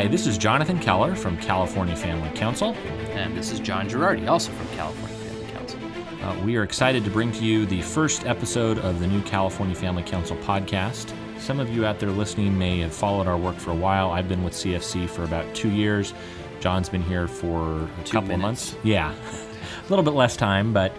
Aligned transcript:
Hi, 0.00 0.06
this 0.06 0.26
is 0.26 0.38
Jonathan 0.38 0.78
Keller 0.78 1.14
from 1.14 1.36
California 1.36 1.94
Family 1.94 2.30
Council. 2.30 2.72
And 3.10 3.36
this 3.36 3.52
is 3.52 3.60
John 3.60 3.86
Girardi, 3.86 4.26
also 4.30 4.50
from 4.50 4.66
California 4.68 5.14
Family 5.18 5.52
Council. 5.52 5.78
Uh, 6.22 6.42
we 6.42 6.56
are 6.56 6.62
excited 6.62 7.04
to 7.04 7.10
bring 7.10 7.30
to 7.32 7.44
you 7.44 7.66
the 7.66 7.82
first 7.82 8.24
episode 8.24 8.78
of 8.78 8.98
the 8.98 9.06
new 9.06 9.20
California 9.24 9.76
Family 9.76 10.02
Council 10.02 10.38
podcast. 10.38 11.14
Some 11.38 11.60
of 11.60 11.68
you 11.68 11.84
out 11.84 11.98
there 11.98 12.08
listening 12.08 12.58
may 12.58 12.78
have 12.80 12.94
followed 12.94 13.26
our 13.26 13.36
work 13.36 13.56
for 13.56 13.72
a 13.72 13.74
while. 13.74 14.10
I've 14.10 14.26
been 14.26 14.42
with 14.42 14.54
CFC 14.54 15.06
for 15.06 15.24
about 15.24 15.54
two 15.54 15.68
years. 15.68 16.14
John's 16.60 16.88
been 16.88 17.02
here 17.02 17.28
for 17.28 17.82
a 17.82 18.04
Two 18.06 18.12
couple 18.12 18.38
minutes. 18.38 18.70
of 18.70 18.76
months. 18.76 18.76
Yeah, 18.82 19.12
a 19.86 19.90
little 19.90 20.02
bit 20.02 20.14
less 20.14 20.34
time, 20.34 20.72
but 20.72 20.94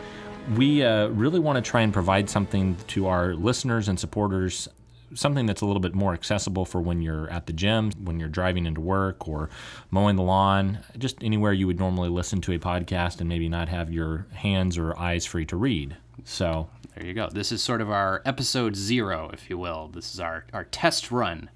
we 0.55 0.83
uh, 0.83 1.07
really 1.07 1.39
want 1.39 1.55
to 1.55 1.67
try 1.67 1.81
and 1.81 1.91
provide 1.91 2.29
something 2.29 2.77
to 2.89 3.07
our 3.07 3.33
listeners 3.33 3.87
and 3.87 3.99
supporters, 3.99 4.67
something 5.13 5.45
that's 5.45 5.61
a 5.61 5.65
little 5.65 5.79
bit 5.79 5.93
more 5.93 6.13
accessible 6.13 6.65
for 6.65 6.81
when 6.81 7.01
you're 7.01 7.29
at 7.29 7.45
the 7.47 7.53
gym, 7.53 7.91
when 8.03 8.19
you're 8.19 8.29
driving 8.29 8.65
into 8.65 8.81
work, 8.81 9.27
or 9.27 9.49
mowing 9.89 10.15
the 10.15 10.23
lawn, 10.23 10.79
just 10.97 11.23
anywhere 11.23 11.53
you 11.53 11.67
would 11.67 11.79
normally 11.79 12.09
listen 12.09 12.41
to 12.41 12.53
a 12.53 12.59
podcast 12.59 13.19
and 13.19 13.29
maybe 13.29 13.49
not 13.49 13.69
have 13.69 13.91
your 13.91 14.27
hands 14.33 14.77
or 14.77 14.97
eyes 14.97 15.25
free 15.25 15.45
to 15.45 15.55
read. 15.55 15.97
So, 16.23 16.69
There 16.95 17.05
you 17.05 17.13
go. 17.13 17.29
This 17.31 17.51
is 17.51 17.63
sort 17.63 17.81
of 17.81 17.89
our 17.89 18.21
episode 18.25 18.75
zero, 18.75 19.29
if 19.33 19.49
you 19.49 19.57
will. 19.57 19.89
This 19.93 20.13
is 20.13 20.19
our, 20.19 20.45
our 20.53 20.65
test 20.65 21.11
run 21.11 21.49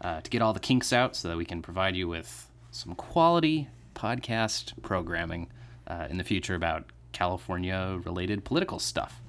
uh, 0.00 0.20
to 0.20 0.30
get 0.30 0.42
all 0.42 0.52
the 0.52 0.60
kinks 0.60 0.92
out 0.92 1.16
so 1.16 1.28
that 1.28 1.36
we 1.36 1.44
can 1.44 1.62
provide 1.62 1.96
you 1.96 2.08
with 2.08 2.48
some 2.70 2.94
quality 2.94 3.68
podcast 3.94 4.72
programming 4.82 5.48
uh, 5.86 6.06
in 6.08 6.18
the 6.18 6.24
future 6.24 6.54
about 6.54 6.86
California 7.12 8.00
related 8.04 8.44
political 8.44 8.78
stuff. 8.78 9.21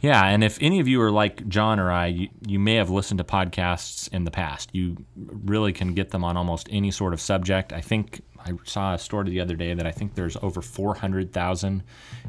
Yeah, 0.00 0.24
and 0.24 0.44
if 0.44 0.58
any 0.60 0.78
of 0.78 0.86
you 0.86 1.00
are 1.02 1.10
like 1.10 1.48
John 1.48 1.80
or 1.80 1.90
I, 1.90 2.06
you, 2.06 2.28
you 2.46 2.58
may 2.58 2.76
have 2.76 2.88
listened 2.88 3.18
to 3.18 3.24
podcasts 3.24 4.12
in 4.12 4.24
the 4.24 4.30
past. 4.30 4.70
You 4.72 4.96
really 5.16 5.72
can 5.72 5.94
get 5.94 6.10
them 6.10 6.22
on 6.22 6.36
almost 6.36 6.68
any 6.70 6.90
sort 6.92 7.12
of 7.12 7.20
subject. 7.20 7.72
I 7.72 7.80
think 7.80 8.22
I 8.46 8.52
saw 8.64 8.94
a 8.94 8.98
story 8.98 9.30
the 9.30 9.40
other 9.40 9.56
day 9.56 9.74
that 9.74 9.86
I 9.86 9.90
think 9.90 10.14
there's 10.14 10.36
over 10.40 10.62
400,000 10.62 11.82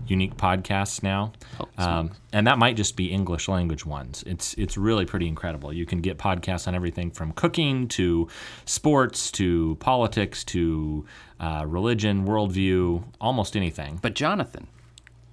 unique 0.07 0.35
podcasts 0.35 1.03
now. 1.03 1.33
um, 1.77 2.11
and 2.33 2.47
that 2.47 2.57
might 2.57 2.75
just 2.75 2.95
be 2.95 3.11
English 3.11 3.47
language 3.47 3.85
ones. 3.85 4.23
It's 4.25 4.53
it's 4.55 4.75
really 4.77 5.05
pretty 5.05 5.27
incredible. 5.27 5.71
You 5.71 5.85
can 5.85 6.01
get 6.01 6.17
podcasts 6.17 6.67
on 6.67 6.75
everything 6.75 7.11
from 7.11 7.31
cooking 7.33 7.87
to 7.89 8.27
sports 8.65 9.31
to 9.33 9.75
politics 9.79 10.43
to 10.45 11.05
uh, 11.39 11.65
religion, 11.67 12.25
worldview, 12.25 13.03
almost 13.21 13.55
anything. 13.55 13.99
But, 14.01 14.13
Jonathan, 14.13 14.67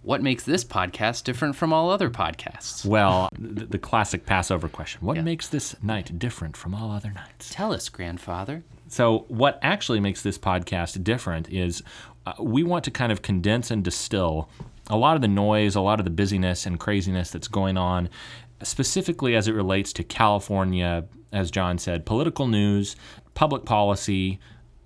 what 0.07 0.23
makes 0.23 0.45
this 0.45 0.63
podcast 0.63 1.25
different 1.25 1.57
from 1.57 1.73
all 1.73 1.91
other 1.91 2.09
podcasts? 2.09 2.87
Well, 2.87 3.29
the, 3.37 3.67
the 3.67 3.79
classic 3.79 4.25
Passover 4.25 4.69
question 4.69 5.01
What 5.05 5.17
Yeah. 5.17 5.23
makes 5.23 5.49
this 5.49 5.75
night 5.83 6.17
different 6.17 6.57
from 6.57 6.77
all 6.77 6.93
other 6.93 7.11
nights? 7.11 7.51
Tell 7.53 7.73
us, 7.73 7.89
grandfather. 7.89 8.63
So, 8.87 9.25
what 9.27 9.59
actually 9.63 9.99
makes 9.99 10.23
this 10.23 10.39
podcast 10.39 11.03
different 11.03 11.51
is 11.51 11.83
uh, 12.25 12.35
we 12.41 12.63
want 12.63 12.85
to 12.85 12.93
kind 12.93 13.11
of 13.11 13.21
condense 13.23 13.73
and 13.73 13.83
distill 13.83 14.49
a 14.89 14.97
lot 14.97 15.17
of 15.17 15.23
the 15.23 15.29
noise, 15.29 15.75
a 15.75 15.81
lot 15.81 15.99
of 15.99 16.05
the 16.05 16.11
busyness 16.13 16.67
and 16.67 16.79
craziness 16.79 17.31
that's 17.31 17.49
going 17.49 17.77
on, 17.77 18.09
specifically 18.63 19.35
as 19.35 19.49
it 19.49 19.55
relates 19.55 19.93
to 19.95 20.05
California, 20.05 21.05
as 21.33 21.51
John 21.51 21.79
said, 21.79 22.07
political 22.07 22.47
news, 22.47 22.95
public 23.35 23.65
policy, 23.65 24.39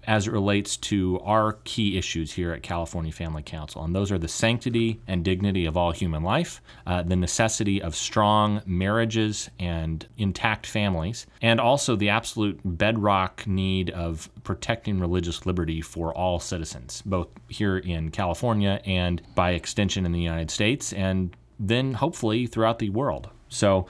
as 0.06 0.26
it 0.26 0.32
relates 0.32 0.76
to 0.76 1.20
our 1.22 1.58
key 1.64 1.98
issues 1.98 2.32
here 2.32 2.52
at 2.52 2.62
California 2.62 3.12
Family 3.12 3.42
Council. 3.42 3.84
And 3.84 3.94
those 3.94 4.10
are 4.10 4.18
the 4.18 4.28
sanctity 4.28 5.00
and 5.06 5.24
dignity 5.24 5.66
of 5.66 5.76
all 5.76 5.92
human 5.92 6.22
life, 6.22 6.62
uh, 6.86 7.02
the 7.02 7.16
necessity 7.16 7.82
of 7.82 7.94
strong 7.94 8.62
marriages 8.66 9.50
and 9.58 10.06
intact 10.16 10.66
families, 10.66 11.26
and 11.42 11.60
also 11.60 11.96
the 11.96 12.08
absolute 12.08 12.60
bedrock 12.64 13.46
need 13.46 13.90
of 13.90 14.30
protecting 14.42 14.98
religious 14.98 15.46
liberty 15.46 15.80
for 15.80 16.14
all 16.14 16.40
citizens, 16.40 17.02
both 17.04 17.28
here 17.48 17.78
in 17.78 18.10
California 18.10 18.80
and 18.84 19.22
by 19.34 19.50
extension 19.52 20.06
in 20.06 20.12
the 20.12 20.20
United 20.20 20.50
States, 20.50 20.92
and 20.92 21.36
then 21.58 21.94
hopefully 21.94 22.46
throughout 22.46 22.78
the 22.78 22.90
world. 22.90 23.28
So, 23.48 23.86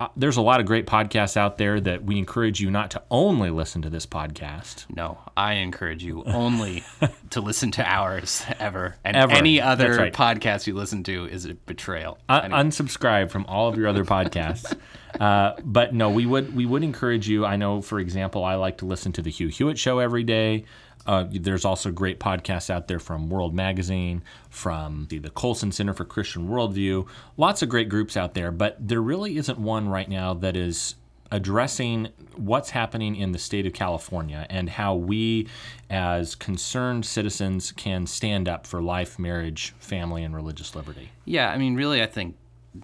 uh, 0.00 0.08
there's 0.16 0.38
a 0.38 0.42
lot 0.42 0.60
of 0.60 0.66
great 0.66 0.86
podcasts 0.86 1.36
out 1.36 1.58
there 1.58 1.78
that 1.78 2.04
we 2.04 2.16
encourage 2.16 2.58
you 2.58 2.70
not 2.70 2.90
to 2.92 3.02
only 3.10 3.50
listen 3.50 3.82
to 3.82 3.90
this 3.90 4.06
podcast. 4.06 4.86
No, 4.94 5.18
I 5.36 5.54
encourage 5.54 6.02
you 6.02 6.24
only 6.24 6.82
to 7.30 7.42
listen 7.42 7.70
to 7.72 7.84
ours 7.86 8.42
ever. 8.58 8.96
And 9.04 9.14
Ever. 9.14 9.32
any 9.32 9.60
other 9.60 9.94
right. 9.94 10.12
podcast 10.12 10.66
you 10.66 10.74
listen 10.74 11.02
to 11.04 11.26
is 11.26 11.44
a 11.44 11.52
betrayal. 11.54 12.18
Un- 12.30 12.50
unsubscribe 12.50 13.30
from 13.30 13.44
all 13.44 13.68
of 13.68 13.76
your 13.76 13.88
other 13.88 14.06
podcasts. 14.06 14.74
Uh, 15.18 15.54
but 15.64 15.94
no, 15.94 16.10
we 16.10 16.26
would 16.26 16.54
we 16.54 16.66
would 16.66 16.82
encourage 16.82 17.28
you. 17.28 17.44
I 17.44 17.56
know, 17.56 17.82
for 17.82 17.98
example, 17.98 18.44
I 18.44 18.54
like 18.54 18.78
to 18.78 18.86
listen 18.86 19.12
to 19.12 19.22
the 19.22 19.30
Hugh 19.30 19.48
Hewitt 19.48 19.78
Show 19.78 19.98
every 19.98 20.24
day. 20.24 20.64
Uh, 21.06 21.24
there's 21.30 21.64
also 21.64 21.90
great 21.90 22.20
podcasts 22.20 22.68
out 22.68 22.86
there 22.86 22.98
from 22.98 23.30
World 23.30 23.54
Magazine, 23.54 24.22
from 24.50 25.06
the, 25.08 25.18
the 25.18 25.30
Colson 25.30 25.72
Center 25.72 25.94
for 25.94 26.04
Christian 26.04 26.48
Worldview. 26.48 27.06
Lots 27.36 27.62
of 27.62 27.68
great 27.68 27.88
groups 27.88 28.16
out 28.16 28.34
there, 28.34 28.52
but 28.52 28.76
there 28.78 29.00
really 29.00 29.36
isn't 29.38 29.58
one 29.58 29.88
right 29.88 30.08
now 30.08 30.34
that 30.34 30.56
is 30.56 30.96
addressing 31.32 32.08
what's 32.36 32.70
happening 32.70 33.16
in 33.16 33.32
the 33.32 33.38
state 33.38 33.66
of 33.66 33.72
California 33.72 34.46
and 34.50 34.68
how 34.68 34.94
we, 34.94 35.46
as 35.88 36.34
concerned 36.34 37.06
citizens, 37.06 37.72
can 37.72 38.06
stand 38.06 38.48
up 38.48 38.66
for 38.66 38.82
life, 38.82 39.18
marriage, 39.18 39.72
family, 39.78 40.22
and 40.22 40.34
religious 40.34 40.74
liberty. 40.74 41.10
Yeah, 41.24 41.50
I 41.50 41.56
mean, 41.56 41.76
really, 41.76 42.02
I 42.02 42.06
think 42.06 42.36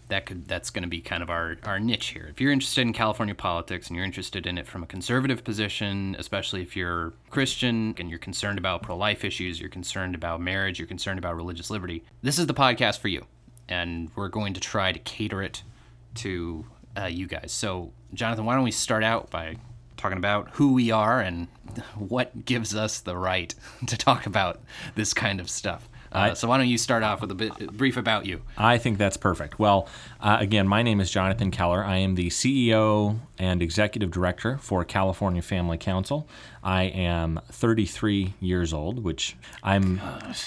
that 0.09 0.27
could 0.27 0.49
that's 0.49 0.71
going 0.71 0.83
to 0.83 0.89
be 0.89 1.01
kind 1.01 1.23
of 1.23 1.31
our, 1.31 1.57
our 1.65 1.79
niche 1.79 2.09
here. 2.09 2.27
If 2.31 2.41
you're 2.41 2.53
interested 2.53 2.83
in 2.83 2.93
California 2.93 3.35
politics 3.35 3.87
and 3.87 3.97
you're 3.97 4.05
interested 4.05 4.47
in 4.47 4.59
it 4.59 4.67
from 4.67 4.83
a 4.83 4.87
conservative 4.87 5.45
position, 5.45 6.17
especially 6.19 6.63
if 6.63 6.77
you're 6.77 7.13
Christian 7.31 7.95
and 7.99 8.11
you're 8.11 8.19
concerned 8.19 8.59
about 8.59 8.83
pro 8.83 8.97
life 8.97 9.25
issues, 9.25 9.61
you're 9.61 9.71
concerned 9.71 10.15
about 10.15 10.41
marriage, 10.41 10.79
you're 10.79 10.89
concerned 10.89 11.19
about 11.19 11.37
religious 11.37 11.71
liberty, 11.71 12.05
this 12.23 12.39
is 12.39 12.47
the 12.47 12.55
podcast 12.55 12.99
for 12.99 13.09
you. 13.09 13.25
And 13.69 14.11
we're 14.17 14.29
going 14.29 14.55
to 14.55 14.61
try 14.61 14.93
to 14.93 14.99
cater 14.99 15.43
it 15.43 15.63
to 16.17 16.65
uh, 16.99 17.07
you 17.07 17.27
guys. 17.27 17.53
So, 17.53 17.93
Jonathan, 18.15 18.45
why 18.45 18.55
don't 18.55 18.65
we 18.65 18.71
start 18.71 19.05
out 19.05 19.31
by 19.31 19.57
talking 19.97 20.19
about 20.19 20.51
who 20.53 20.73
we 20.73 20.91
are 20.91 21.21
and 21.21 21.49
what 21.97 22.45
gives 22.45 22.75
us 22.75 23.01
the 23.01 23.17
right 23.17 23.55
to 23.87 23.97
talk 23.97 24.27
about 24.27 24.61
this 24.97 25.15
kind 25.15 25.41
of 25.41 25.49
stuff? 25.49 25.89
Uh, 26.16 26.34
so, 26.34 26.49
why 26.49 26.56
don't 26.59 26.69
you 26.69 26.78
start 26.78 27.03
off 27.03 27.21
with 27.21 27.31
a 27.31 27.34
bit 27.34 27.77
brief 27.77 27.97
about 27.97 28.27
you? 28.27 28.41
I 28.56 28.78
think 28.78 28.99
that's 28.99 29.16
perfect. 29.16 29.59
Well, 29.59 29.88
uh, 30.21 30.38
again, 30.41 30.66
my 30.66 30.82
name 30.82 31.00
is 31.00 31.10
Jonathan 31.10 31.50
Keller. 31.50 31.84
I 31.84 31.99
am 31.99 32.15
the 32.15 32.28
CEO 32.28 33.19
and 33.39 33.63
Executive 33.63 34.11
Director 34.11 34.59
for 34.59 34.85
California 34.85 35.43
Family 35.43 35.79
Council. 35.79 36.29
I 36.63 36.85
am 36.85 37.41
33 37.51 38.35
years 38.41 38.73
old, 38.73 39.03
which 39.05 39.37
I'm, 39.63 40.01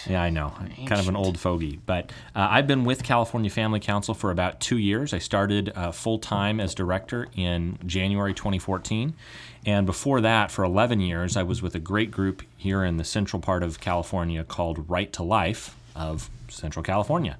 yeah, 0.08 0.22
I 0.22 0.30
know, 0.30 0.54
kind 0.86 1.00
of 1.00 1.08
an 1.08 1.16
old 1.16 1.40
fogey. 1.40 1.80
But 1.86 2.12
uh, 2.36 2.48
I've 2.50 2.68
been 2.68 2.84
with 2.84 3.04
California 3.04 3.50
Family 3.50 3.80
Council 3.80 4.14
for 4.14 4.32
about 4.32 4.60
two 4.60 4.78
years. 4.78 5.14
I 5.14 5.20
started 5.20 5.72
uh, 5.76 5.92
full 5.92 6.20
time 6.20 6.60
as 6.60 6.76
director 6.76 7.28
in 7.36 7.78
January 7.86 8.34
2014. 8.34 9.14
And 9.66 9.86
before 9.86 10.22
that, 10.22 10.52
for 10.52 10.64
11 10.64 11.02
years, 11.02 11.36
I 11.36 11.44
was 11.44 11.62
with 11.62 11.76
a 11.76 11.80
great 11.80 12.12
group 12.12 12.44
here 12.58 12.84
in 12.84 12.98
the 12.98 13.04
central 13.04 13.42
part 13.42 13.62
of 13.62 13.80
California 13.80 14.44
called 14.44 14.90
Right 14.90 15.12
to 15.14 15.24
Life 15.24 15.76
of 16.00 16.30
Central 16.48 16.82
California. 16.82 17.38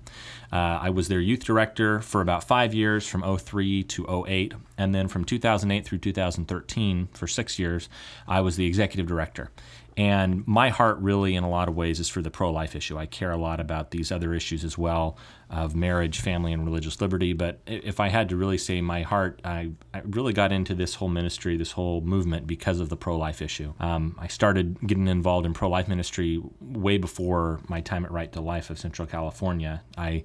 Uh, 0.52 0.80
I 0.82 0.90
was 0.90 1.08
their 1.08 1.20
youth 1.20 1.44
director 1.44 2.02
for 2.02 2.22
about 2.22 2.44
five 2.44 2.74
years, 2.74 3.08
from 3.08 3.24
03 3.38 3.84
to 3.84 4.26
08, 4.28 4.54
and 4.78 4.94
then 4.94 5.08
from 5.08 5.24
2008 5.24 5.86
through 5.86 5.98
2013, 6.00 7.08
for 7.14 7.28
six 7.28 7.58
years, 7.58 7.90
I 8.28 8.42
was 8.42 8.56
the 8.56 8.66
executive 8.66 9.08
director. 9.08 9.50
And 9.98 10.48
my 10.48 10.70
heart, 10.70 10.98
really, 11.00 11.36
in 11.36 11.44
a 11.44 11.50
lot 11.50 11.68
of 11.68 11.76
ways, 11.76 12.00
is 12.00 12.10
for 12.10 12.22
the 12.22 12.32
pro 12.32 12.52
life 12.52 12.76
issue. 12.76 12.98
I 12.98 13.06
care 13.06 13.32
a 13.32 13.38
lot 13.38 13.60
about 13.60 13.92
these 13.92 14.12
other 14.12 14.34
issues 14.34 14.64
as 14.64 14.78
well 14.78 15.18
of 15.50 15.76
marriage, 15.76 16.20
family, 16.20 16.54
and 16.54 16.66
religious 16.66 17.02
liberty. 17.02 17.34
But 17.34 17.60
if 17.66 18.00
I 18.00 18.10
had 18.10 18.30
to 18.30 18.36
really 18.36 18.58
say 18.58 18.82
my 18.82 19.02
heart, 19.02 19.40
I, 19.44 19.72
I 19.94 20.02
really 20.06 20.34
got 20.34 20.52
into 20.52 20.76
this 20.76 20.96
whole 20.96 21.10
ministry, 21.10 21.58
this 21.58 21.72
whole 21.72 22.02
movement 22.02 22.46
because 22.46 22.80
of 22.80 22.90
the 22.90 22.98
pro 22.98 23.18
life 23.18 23.42
issue. 23.42 23.74
Um, 23.80 24.16
I 24.20 24.28
started 24.28 24.78
getting 24.86 25.08
involved 25.08 25.46
in 25.46 25.54
pro 25.54 25.70
life 25.70 25.88
ministry 25.88 26.42
way 26.62 26.98
before 26.98 27.62
my 27.68 27.82
time 27.82 28.06
at 28.06 28.12
Right 28.12 28.32
to 28.34 28.42
Life 28.42 28.70
of 28.70 28.78
Central 28.78 29.08
California. 29.08 29.82
I 29.98 30.24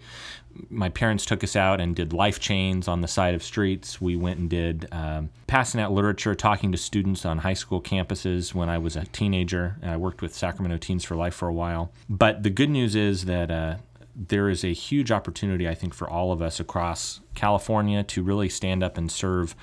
my 0.71 0.89
parents 0.89 1.25
took 1.25 1.43
us 1.43 1.57
out 1.57 1.81
and 1.81 1.97
did 1.97 2.13
life 2.13 2.39
chains 2.39 2.87
on 2.87 3.01
the 3.01 3.09
side 3.09 3.35
of 3.35 3.43
streets. 3.43 4.01
We 4.01 4.17
went 4.17 4.39
and 4.39 4.49
did 4.49 4.87
um, 4.93 5.31
passing 5.47 5.81
out 5.81 5.93
literature, 5.93 6.35
talking 6.35 6.73
to 6.73 6.79
students 6.79 7.25
on 7.25 7.39
high 7.39 7.55
school 7.55 7.81
campuses 7.81 8.55
when 8.55 8.69
I 8.69 8.79
was 8.79 8.97
a 8.97 9.05
teenager. 9.07 9.77
I 9.83 9.97
worked 9.97 10.23
with 10.23 10.35
Sacramento 10.35 10.79
Teens 10.79 11.05
for 11.05 11.17
Life 11.17 11.35
for 11.35 11.49
a 11.49 11.53
while. 11.53 11.91
But 12.09 12.43
the 12.43 12.51
good 12.51 12.71
news 12.71 12.95
is 12.95 13.25
that 13.25 13.51
uh, 13.51 13.77
there 14.17 14.49
is 14.49 14.65
a 14.65 14.73
huge 14.73 15.11
opportunity, 15.11 15.69
I 15.69 15.75
think, 15.75 15.95
for 15.95 16.09
all 16.09 16.33
of 16.33 16.41
us 16.41 16.61
across 16.61 17.21
California 17.35 18.03
to 18.05 18.23
really 18.23 18.49
stand 18.49 18.83
up 18.83 18.97
and 18.97 19.11
serve 19.11 19.55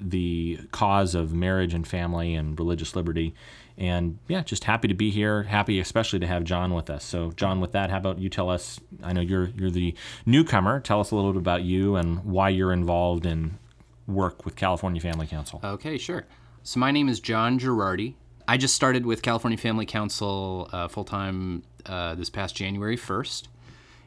the 0.00 0.60
cause 0.72 1.14
of 1.14 1.32
marriage 1.32 1.72
and 1.72 1.86
family 1.86 2.34
and 2.34 2.58
religious 2.58 2.94
liberty. 2.96 3.34
And 3.76 4.18
yeah, 4.28 4.42
just 4.42 4.64
happy 4.64 4.88
to 4.88 4.94
be 4.94 5.10
here. 5.10 5.44
Happy, 5.44 5.80
especially 5.80 6.20
to 6.20 6.26
have 6.26 6.44
John 6.44 6.74
with 6.74 6.90
us. 6.90 7.04
So, 7.04 7.32
John, 7.32 7.60
with 7.60 7.72
that, 7.72 7.90
how 7.90 7.96
about 7.96 8.18
you 8.18 8.28
tell 8.28 8.50
us? 8.50 8.78
I 9.02 9.12
know 9.12 9.20
you're 9.20 9.46
you're 9.56 9.70
the 9.70 9.94
newcomer. 10.26 10.80
Tell 10.80 11.00
us 11.00 11.10
a 11.10 11.16
little 11.16 11.32
bit 11.32 11.40
about 11.40 11.62
you 11.62 11.96
and 11.96 12.24
why 12.24 12.50
you're 12.50 12.72
involved 12.72 13.26
in 13.26 13.58
work 14.06 14.44
with 14.44 14.54
California 14.54 15.00
Family 15.00 15.26
Council. 15.26 15.60
Okay, 15.64 15.98
sure. 15.98 16.24
So 16.62 16.78
my 16.78 16.90
name 16.90 17.08
is 17.08 17.20
John 17.20 17.58
Girardi. 17.58 18.14
I 18.46 18.58
just 18.58 18.74
started 18.74 19.06
with 19.06 19.22
California 19.22 19.58
Family 19.58 19.86
Council 19.86 20.68
uh, 20.72 20.88
full 20.88 21.04
time 21.04 21.62
uh, 21.86 22.14
this 22.14 22.30
past 22.30 22.54
January 22.54 22.96
1st, 22.96 23.48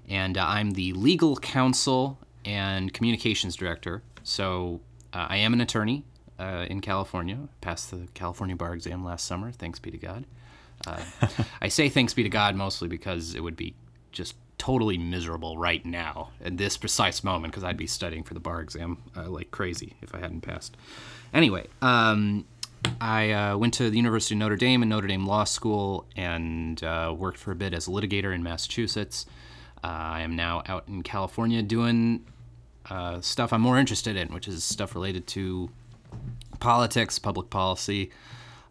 and 0.07 0.37
uh, 0.37 0.45
I'm 0.45 0.71
the 0.71 0.93
legal 0.93 1.35
counsel 1.37 2.17
and 2.45 2.93
communications 2.93 3.55
director. 3.55 4.03
So 4.23 4.81
uh, 5.13 5.27
I 5.29 5.37
am 5.37 5.53
an 5.53 5.61
attorney 5.61 6.03
uh, 6.39 6.65
in 6.69 6.81
California. 6.81 7.37
Passed 7.61 7.91
the 7.91 8.07
California 8.13 8.55
bar 8.55 8.73
exam 8.73 9.03
last 9.03 9.25
summer. 9.25 9.51
Thanks 9.51 9.79
be 9.79 9.91
to 9.91 9.97
God. 9.97 10.25
Uh, 10.85 11.01
I 11.61 11.67
say 11.67 11.89
thanks 11.89 12.13
be 12.13 12.23
to 12.23 12.29
God 12.29 12.55
mostly 12.55 12.87
because 12.87 13.35
it 13.35 13.41
would 13.41 13.55
be 13.55 13.75
just 14.11 14.35
totally 14.57 14.97
miserable 14.97 15.57
right 15.57 15.85
now 15.85 16.31
at 16.43 16.57
this 16.57 16.77
precise 16.77 17.23
moment 17.23 17.53
because 17.53 17.63
I'd 17.63 17.77
be 17.77 17.87
studying 17.87 18.23
for 18.23 18.33
the 18.33 18.39
bar 18.39 18.61
exam 18.61 18.97
uh, 19.15 19.29
like 19.29 19.51
crazy 19.51 19.95
if 20.01 20.15
I 20.15 20.19
hadn't 20.19 20.41
passed. 20.41 20.75
Anyway, 21.33 21.67
um, 21.81 22.45
I 22.99 23.31
uh, 23.31 23.57
went 23.57 23.73
to 23.75 23.89
the 23.89 23.97
University 23.97 24.35
of 24.35 24.39
Notre 24.39 24.55
Dame 24.55 24.81
and 24.81 24.89
Notre 24.89 25.07
Dame 25.07 25.25
Law 25.25 25.43
School 25.43 26.05
and 26.15 26.83
uh, 26.83 27.13
worked 27.15 27.37
for 27.37 27.51
a 27.51 27.55
bit 27.55 27.73
as 27.73 27.87
a 27.87 27.91
litigator 27.91 28.33
in 28.33 28.43
Massachusetts. 28.43 29.25
Uh, 29.83 29.87
I 29.87 30.21
am 30.21 30.35
now 30.35 30.63
out 30.67 30.87
in 30.87 31.03
California 31.03 31.61
doing 31.61 32.25
uh, 32.89 33.21
stuff 33.21 33.53
I'm 33.53 33.61
more 33.61 33.77
interested 33.77 34.15
in, 34.15 34.29
which 34.29 34.47
is 34.47 34.63
stuff 34.63 34.95
related 34.95 35.27
to 35.27 35.69
politics, 36.59 37.19
public 37.19 37.49
policy. 37.49 38.11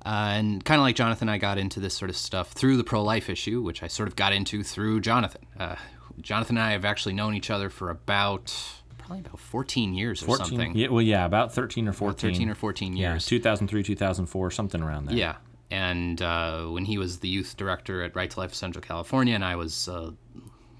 Uh, 0.05 0.35
and 0.35 0.65
kind 0.65 0.79
of 0.81 0.85
like 0.85 0.95
Jonathan, 0.97 1.29
I 1.29 1.39
got 1.39 1.59
into 1.59 1.81
this 1.81 1.95
sort 1.95 2.11
of 2.11 2.17
stuff 2.17 2.53
through 2.53 2.77
the 2.77 2.85
pro 2.85 3.03
life 3.03 3.29
issue, 3.29 3.61
which 3.61 3.83
I 3.83 3.89
sort 3.89 4.09
of 4.09 4.17
got 4.17 4.33
into 4.33 4.63
through 4.63 5.01
Jonathan. 5.01 5.47
Uh, 5.59 5.77
Jonathan 6.21 6.57
and 6.57 6.65
I 6.65 6.73
have 6.73 6.85
actually 6.85 7.15
known 7.15 7.35
each 7.35 7.51
other 7.51 7.69
for 7.69 7.91
about 7.91 8.55
probably 8.99 9.21
about 9.21 9.39
14 9.39 9.95
years 9.95 10.23
or 10.23 10.27
14, 10.27 10.47
something. 10.47 10.77
Yeah, 10.77 10.89
well, 10.89 11.03
yeah, 11.03 11.25
about 11.25 11.53
13 11.55 11.89
or 11.89 11.93
14. 11.93 12.31
13 12.33 12.49
or 12.51 12.55
14 12.55 12.97
Yeah, 12.97 13.13
years. 13.13 13.27
2003, 13.27 13.83
2004, 13.83 14.51
something 14.51 14.83
around 14.83 15.07
there. 15.07 15.17
Yeah. 15.17 15.37
And 15.71 16.23
uh, 16.23 16.67
when 16.67 16.85
he 16.85 16.99
was 16.99 17.19
the 17.19 17.29
youth 17.29 17.57
director 17.57 18.03
at 18.03 18.15
Right 18.15 18.31
to 18.31 18.41
Life 18.41 18.55
Central 18.55 18.83
California, 18.83 19.35
and 19.35 19.45
I 19.45 19.57
was 19.57 19.89
a 19.89 20.15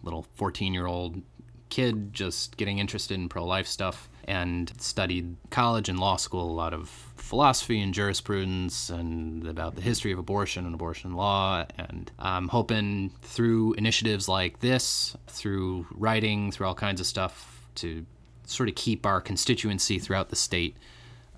little 0.07 0.27
14 0.37 0.73
year 0.73 0.87
old 0.87 1.21
kid 1.69 2.15
just 2.15 2.57
getting 2.57 2.79
interested 2.79 3.15
in 3.15 3.29
pro 3.29 3.45
life 3.45 3.67
stuff 3.67 4.09
and 4.25 4.73
studied 4.79 5.37
college 5.51 5.89
and 5.89 5.99
law 6.01 6.17
school 6.17 6.49
a 6.51 6.55
lot 6.55 6.73
of 6.73 6.89
philosophy 7.17 7.81
and 7.81 7.93
jurisprudence 7.93 8.89
and 8.89 9.47
about 9.49 9.75
the 9.75 9.83
history 9.83 10.13
of 10.13 10.19
abortion 10.19 10.65
and 10.65 10.75
abortion 10.75 11.15
law. 11.15 11.65
And 11.77 12.11
I'm 12.21 12.47
hoping 12.49 13.11
through 13.23 13.73
initiatives 13.75 14.29
like 14.29 14.61
this, 14.61 15.17
through 15.27 15.87
writing, 15.91 16.53
through 16.53 16.69
all 16.69 16.75
kinds 16.75 17.01
of 17.01 17.07
stuff, 17.07 17.67
to 17.77 18.07
sort 18.47 18.69
of 18.69 18.77
keep 18.77 19.05
our 19.05 19.21
constituency 19.21 19.99
throughout 19.99 20.29
the 20.29 20.37
state 20.37 20.77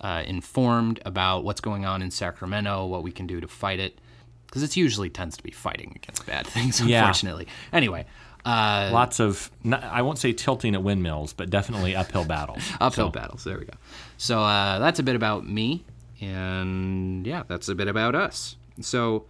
uh, 0.01 0.23
informed 0.27 0.99
about 1.05 1.43
what's 1.43 1.59
going 1.61 1.85
on 1.85 2.03
in 2.03 2.11
Sacramento, 2.11 2.85
what 2.85 3.01
we 3.01 3.11
can 3.11 3.25
do 3.25 3.41
to 3.41 3.47
fight 3.47 3.79
it, 3.79 3.99
because 4.45 4.61
it 4.61 4.77
usually 4.77 5.09
tends 5.09 5.37
to 5.37 5.43
be 5.43 5.51
fighting 5.51 5.91
against 5.95 6.25
bad 6.27 6.45
things, 6.47 6.79
Yeah. 6.81 6.99
unfortunately. 6.99 7.47
Anyway, 7.73 8.05
uh, 8.45 8.89
Lots 8.93 9.19
of, 9.19 9.51
not, 9.63 9.83
I 9.83 10.01
won't 10.01 10.17
say 10.17 10.33
tilting 10.33 10.75
at 10.75 10.83
windmills, 10.83 11.33
but 11.33 11.49
definitely 11.49 11.95
uphill 11.95 12.25
battles. 12.25 12.63
uphill 12.81 13.07
So, 13.07 13.11
battles. 13.11 13.43
There 13.43 13.57
we 13.57 13.65
go. 13.65 13.73
So 14.17 14.41
uh, 14.41 14.79
that's 14.79 14.99
a 14.99 15.03
bit 15.03 15.15
about 15.15 15.47
me, 15.47 15.85
and 16.21 17.25
yeah, 17.25 17.43
that's 17.47 17.69
a 17.69 17.75
bit 17.75 17.87
about 17.87 18.15
us. 18.15 18.55
So, 18.81 19.25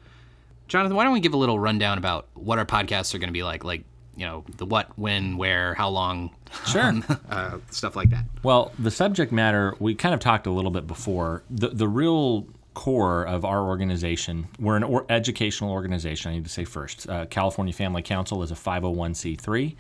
Jonathan, 0.67 0.95
why 0.95 1.03
don't 1.03 1.13
we 1.13 1.19
give 1.19 1.33
a 1.33 1.37
little 1.37 1.59
rundown 1.59 1.97
about 1.97 2.27
what 2.35 2.59
our 2.59 2.65
podcasts 2.65 3.13
are 3.13 3.17
going 3.17 3.29
to 3.29 3.33
be 3.33 3.43
like, 3.43 3.63
like 3.63 3.83
you 4.15 4.25
know, 4.25 4.43
the 4.57 4.65
what, 4.65 4.97
when, 4.97 5.37
where, 5.37 5.73
how 5.75 5.89
long, 5.89 6.29
Sure. 6.67 6.93
uh, 7.29 7.57
stuff 7.71 7.95
like 7.95 8.09
that. 8.09 8.25
Well, 8.43 8.71
the 8.77 8.91
subject 8.91 9.31
matter, 9.31 9.75
we 9.79 9.95
kind 9.95 10.13
of 10.13 10.19
talked 10.19 10.45
a 10.45 10.51
little 10.51 10.71
bit 10.71 10.87
before. 10.87 11.43
The, 11.49 11.69
the 11.69 11.87
real 11.87 12.45
core 12.79 13.27
of 13.27 13.43
our 13.43 13.67
organization, 13.67 14.47
we're 14.57 14.77
an 14.77 14.83
or- 14.83 15.05
educational 15.09 15.69
organization, 15.69 16.31
I 16.31 16.35
need 16.35 16.45
to 16.45 16.49
say 16.49 16.63
first. 16.63 17.09
Uh, 17.09 17.25
California 17.25 17.73
Family 17.73 18.01
Council 18.01 18.41
is 18.41 18.51
a 18.51 18.55
501c3. 18.55 19.75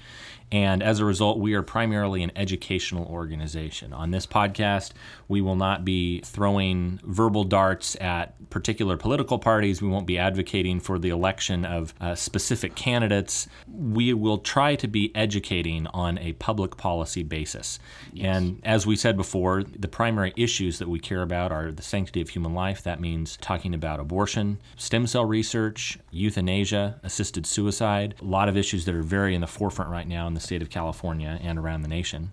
And 0.51 0.81
as 0.81 0.99
a 0.99 1.05
result, 1.05 1.37
we 1.37 1.53
are 1.53 1.61
primarily 1.61 2.23
an 2.23 2.31
educational 2.35 3.05
organization. 3.05 3.93
On 3.93 4.11
this 4.11 4.25
podcast, 4.25 4.91
we 5.27 5.41
will 5.41 5.55
not 5.55 5.85
be 5.85 6.21
throwing 6.21 6.99
verbal 7.03 7.43
darts 7.43 7.95
at 8.01 8.49
particular 8.49 8.97
political 8.97 9.37
parties. 9.37 9.81
We 9.81 9.89
won't 9.89 10.07
be 10.07 10.17
advocating 10.17 10.79
for 10.79 10.97
the 10.97 11.09
election 11.09 11.65
of 11.65 11.93
uh, 12.01 12.15
specific 12.15 12.75
candidates. 12.75 13.47
We 13.67 14.13
will 14.13 14.39
try 14.39 14.75
to 14.75 14.87
be 14.87 15.11
educating 15.15 15.85
on 15.87 16.17
a 16.17 16.33
public 16.33 16.77
policy 16.77 17.21
basis. 17.21 17.79
And 18.19 18.59
as 18.63 18.87
we 18.87 18.95
said 18.95 19.17
before, 19.17 19.63
the 19.63 19.87
primary 19.87 20.33
issues 20.35 20.79
that 20.79 20.89
we 20.89 20.99
care 20.99 21.21
about 21.21 21.51
are 21.51 21.71
the 21.71 21.83
sanctity 21.83 22.21
of 22.21 22.29
human 22.29 22.55
life. 22.55 22.81
That 22.83 22.99
means 22.99 23.37
talking 23.37 23.75
about 23.75 23.99
abortion, 23.99 24.59
stem 24.77 25.05
cell 25.05 25.25
research, 25.25 25.99
euthanasia, 26.09 26.99
assisted 27.03 27.45
suicide, 27.45 28.15
a 28.19 28.25
lot 28.25 28.49
of 28.49 28.57
issues 28.57 28.85
that 28.85 28.95
are 28.95 29.03
very 29.03 29.35
in 29.35 29.41
the 29.41 29.47
forefront 29.47 29.91
right 29.91 30.07
now 30.07 30.25
in 30.25 30.33
the 30.39 30.45
state 30.45 30.61
of 30.61 30.69
California 30.69 31.39
and 31.41 31.59
around 31.59 31.81
the 31.81 31.87
nation. 31.87 32.31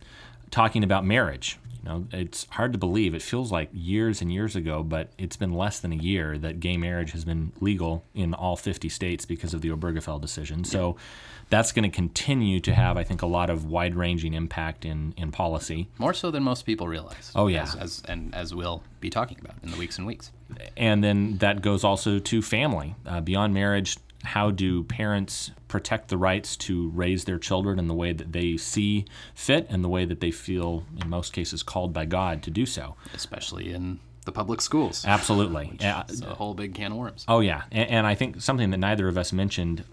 Talking 0.50 0.85
about 0.85 1.05
marriage. 1.05 1.58
You 1.82 1.88
know, 1.88 2.06
it's 2.12 2.47
hard 2.50 2.73
to 2.73 2.79
believe. 2.79 3.14
It 3.14 3.23
feels 3.23 3.53
like 3.53 3.69
years 3.73 4.20
and 4.20 4.32
years 4.32 4.56
ago, 4.56 4.82
but 4.82 5.11
it's 5.19 5.37
been 5.37 5.53
less 5.53 5.81
than 5.81 5.93
a 5.93 5.97
year 5.97 6.38
that 6.38 6.61
gay 6.61 6.76
marriage 6.76 7.12
has 7.12 7.25
been 7.25 7.53
legal 7.61 8.05
in 8.14 8.35
all 8.35 8.56
50 8.56 8.88
states 8.88 9.25
because 9.25 9.55
of 9.55 9.61
the 9.61 9.70
Obergefell 9.70 10.20
decision. 10.20 10.64
So 10.64 10.97
that's 11.49 11.70
going 11.70 11.88
to 11.88 11.94
continue 11.94 12.58
to 12.61 12.75
have, 12.75 12.97
I 12.97 13.05
think, 13.05 13.23
a 13.23 13.26
lot 13.26 13.50
of 13.50 13.67
wide-ranging 13.67 14.35
impact 14.35 14.85
in, 14.85 15.14
in 15.17 15.31
policy. 15.31 15.88
More 15.99 16.14
so 16.14 16.31
than 16.32 16.43
most 16.43 16.62
people 16.67 16.88
realize. 16.88 17.31
Oh, 17.37 17.47
yeah. 17.47 17.62
As, 17.62 17.76
as, 17.76 18.02
and 18.09 18.35
as 18.35 18.52
we'll 18.55 18.82
be 19.00 19.11
talking 19.11 19.38
about 19.41 19.55
in 19.62 19.70
the 19.70 19.76
weeks 19.76 19.99
and 19.99 20.06
weeks. 20.06 20.32
And 20.76 21.05
then 21.05 21.38
that 21.38 21.62
goes 21.62 21.85
also 21.85 22.19
to 22.19 22.43
family. 22.43 22.97
Uh, 23.06 23.20
beyond 23.20 23.55
marriage, 23.55 23.97
how 24.26 24.50
do 24.50 24.82
parents 24.84 25.50
protect 25.69 26.08
the 26.08 26.17
rights 26.19 26.56
to 26.56 26.90
raise 26.90 27.25
their 27.25 27.38
children 27.38 27.78
in 27.78 27.88
the 27.88 27.94
way 27.94 28.12
that 28.12 28.32
they 28.32 28.56
see 28.56 29.05
fit 29.34 29.67
and 29.70 29.82
the 29.82 29.88
way 29.88 30.05
that 30.05 30.20
they 30.20 30.31
feel, 30.31 30.84
in 31.00 31.08
most 31.08 31.32
cases, 31.32 31.62
called 31.62 31.93
by 31.93 32.05
God 32.05 32.43
to 32.44 32.50
do 32.50 32.67
so? 32.67 32.96
especially 33.14 33.73
in 33.73 33.99
the 34.25 34.32
public 34.32 34.61
schools. 34.61 35.05
Absolutely. 35.06 35.73
Yeah. 35.81 36.02
It's 36.08 36.20
a 36.20 36.34
whole 36.34 36.55
big 36.55 36.75
can 36.75 36.93
of 36.93 36.99
worms. 36.99 37.25
Oh 37.28 37.40
yeah, 37.40 37.62
and, 37.70 37.90
and 37.90 38.06
I 38.06 38.14
think 38.14 38.40
something 38.43 38.70
that 38.70 38.78
neither 38.78 39.08
of 39.08 39.17
us 39.17 39.32
mentioned. 39.32 39.84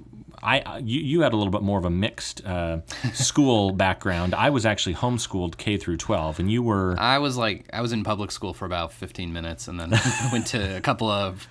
I 0.44 0.78
you, 0.80 1.00
you 1.00 1.22
had 1.22 1.34
a 1.34 1.38
little 1.38 1.51
bit 1.51 1.62
more 1.62 1.80
of 1.80 1.86
a 1.86 1.90
mixed 1.90 2.45
uh, 2.45 2.81
school 3.13 3.72
background. 3.72 4.36
I 4.36 4.50
was 4.50 4.66
actually 4.66 4.95
homeschooled 4.95 5.57
K 5.57 5.78
through 5.78 5.97
12, 5.97 6.40
and 6.40 6.52
you 6.52 6.62
were 6.62 6.95
I 7.00 7.19
was 7.19 7.38
like, 7.38 7.69
I 7.71 7.81
was 7.81 7.94
in 7.94 8.04
public 8.04 8.31
school 8.31 8.54
for 8.54 8.66
about 8.66 8.92
15 8.92 9.31
minutes, 9.31 9.68
and 9.68 9.80
then 9.80 9.92
went 10.31 10.47
to 10.47 10.78
a 10.78 10.81
couple 10.81 11.09
of 11.09 11.47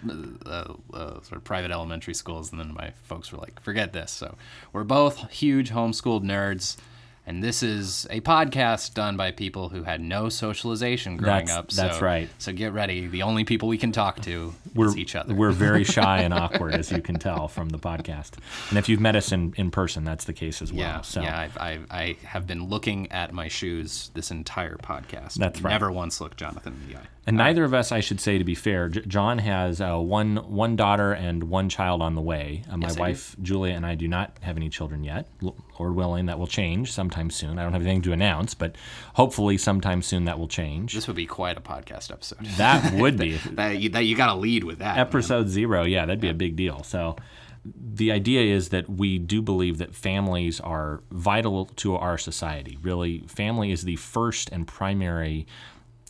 uh, 0.46 0.74
uh, 0.92 1.20
sort 1.22 1.32
of 1.32 1.44
private 1.44 1.70
elementary 1.70 2.14
schools, 2.14 2.50
and 2.52 2.60
then 2.60 2.74
my 2.74 2.92
folks 3.04 3.32
were 3.32 3.38
like, 3.38 3.60
"Forget 3.62 3.92
this." 3.92 4.10
So 4.12 4.36
we're 4.72 4.84
both 4.84 5.30
huge 5.30 5.70
homeschooled 5.70 6.22
nerds, 6.24 6.76
and 7.26 7.42
this 7.42 7.62
is 7.62 8.06
a 8.10 8.20
podcast 8.20 8.94
done 8.94 9.16
by 9.16 9.30
people 9.30 9.68
who 9.70 9.84
had 9.84 10.00
no 10.00 10.28
socialization 10.28 11.16
growing 11.16 11.46
That's- 11.46 11.58
up. 11.58 11.70
that's 11.70 12.02
right. 12.02 12.28
So 12.38 12.52
get 12.52 12.72
ready. 12.72 13.06
The 13.06 13.22
only 13.22 13.44
people 13.44 13.68
we 13.68 13.78
can 13.78 13.92
talk 13.92 14.20
to 14.22 14.54
we're 14.74 14.96
each 14.96 15.14
other. 15.14 15.34
we're 15.34 15.50
very 15.50 15.84
shy 15.98 16.22
and 16.22 16.32
awkward, 16.34 16.74
as 16.74 16.90
you 16.90 17.00
can 17.02 17.16
tell 17.18 17.48
from 17.48 17.68
the 17.68 17.78
podcast. 17.78 18.32
And 18.70 18.78
if 18.78 18.88
you've 18.88 19.00
met 19.00 19.16
us 19.16 19.32
in, 19.32 19.54
in 19.56 19.70
person, 19.70 20.04
that's 20.04 20.24
the 20.24 20.32
case 20.32 20.62
as 20.62 20.72
well. 20.72 20.80
Yeah, 20.80 21.00
so 21.02 21.20
yeah. 21.20 21.38
I've, 21.38 21.58
I've, 21.58 21.86
I 21.90 22.16
have 22.24 22.46
been 22.46 22.64
looking 22.68 23.10
at 23.12 23.32
my 23.32 23.48
shoes 23.48 24.10
this 24.14 24.30
entire 24.30 24.76
podcast. 24.76 25.34
That's 25.34 25.60
right. 25.60 25.70
Never 25.70 25.90
once 25.92 26.20
looked 26.20 26.38
Jonathan 26.38 26.74
in 26.82 26.92
the 26.92 26.98
eye. 26.98 27.06
And 27.24 27.36
neither 27.36 27.62
of 27.62 27.72
us, 27.72 27.92
I 27.92 28.00
should 28.00 28.20
say, 28.20 28.36
to 28.38 28.42
be 28.44 28.56
fair, 28.56 28.88
J- 28.88 29.02
John 29.06 29.38
has 29.38 29.80
uh, 29.80 29.96
one 29.98 30.36
one 30.38 30.74
daughter 30.74 31.12
and 31.12 31.44
one 31.44 31.68
child 31.68 32.02
on 32.02 32.16
the 32.16 32.20
way. 32.20 32.64
Uh, 32.68 32.76
my 32.76 32.88
Yes, 32.88 32.98
wife 32.98 33.36
Julia 33.40 33.74
and 33.74 33.86
I 33.86 33.94
do 33.94 34.08
not 34.08 34.36
have 34.40 34.56
any 34.56 34.68
children 34.68 35.04
yet. 35.04 35.28
L- 35.40 35.54
Lord 35.78 35.94
willing, 35.94 36.26
that 36.26 36.38
will 36.40 36.48
change 36.48 36.90
sometime 36.90 37.30
soon. 37.30 37.58
I 37.60 37.62
don't 37.62 37.72
have 37.74 37.82
anything 37.82 38.02
to 38.02 38.12
announce, 38.12 38.54
but 38.54 38.74
hopefully, 39.14 39.56
sometime 39.56 40.02
soon 40.02 40.24
that 40.24 40.36
will 40.38 40.48
change. 40.48 40.94
This 40.94 41.06
would 41.06 41.14
be 41.14 41.26
quite 41.26 41.56
a 41.56 41.60
podcast 41.60 42.10
episode. 42.10 42.44
That 42.56 42.92
would 42.94 43.16
be 43.18 43.36
that 43.52 43.78
you, 43.78 43.88
that 43.90 44.04
you 44.04 44.16
got 44.16 44.34
to 44.34 44.40
lead 44.40 44.64
with 44.64 44.80
that. 44.80 44.96
man. 44.96 45.06
episode 45.06 45.48
zero. 45.48 45.84
Yeah, 45.84 46.06
that'd 46.06 46.20
be 46.20 46.28
a 46.28 46.34
big 46.34 46.56
deal. 46.56 46.82
So. 46.82 47.16
The 47.64 48.10
idea 48.10 48.40
is 48.56 48.70
that 48.70 48.90
we 48.90 49.18
do 49.18 49.40
believe 49.40 49.78
that 49.78 49.94
families 49.94 50.58
are 50.58 51.00
vital 51.12 51.66
to 51.76 51.94
our 51.94 52.18
society. 52.18 52.76
Really, 52.82 53.20
family 53.28 53.70
is 53.70 53.82
the 53.82 53.94
first 53.94 54.48
and 54.50 54.66
primary 54.66 55.46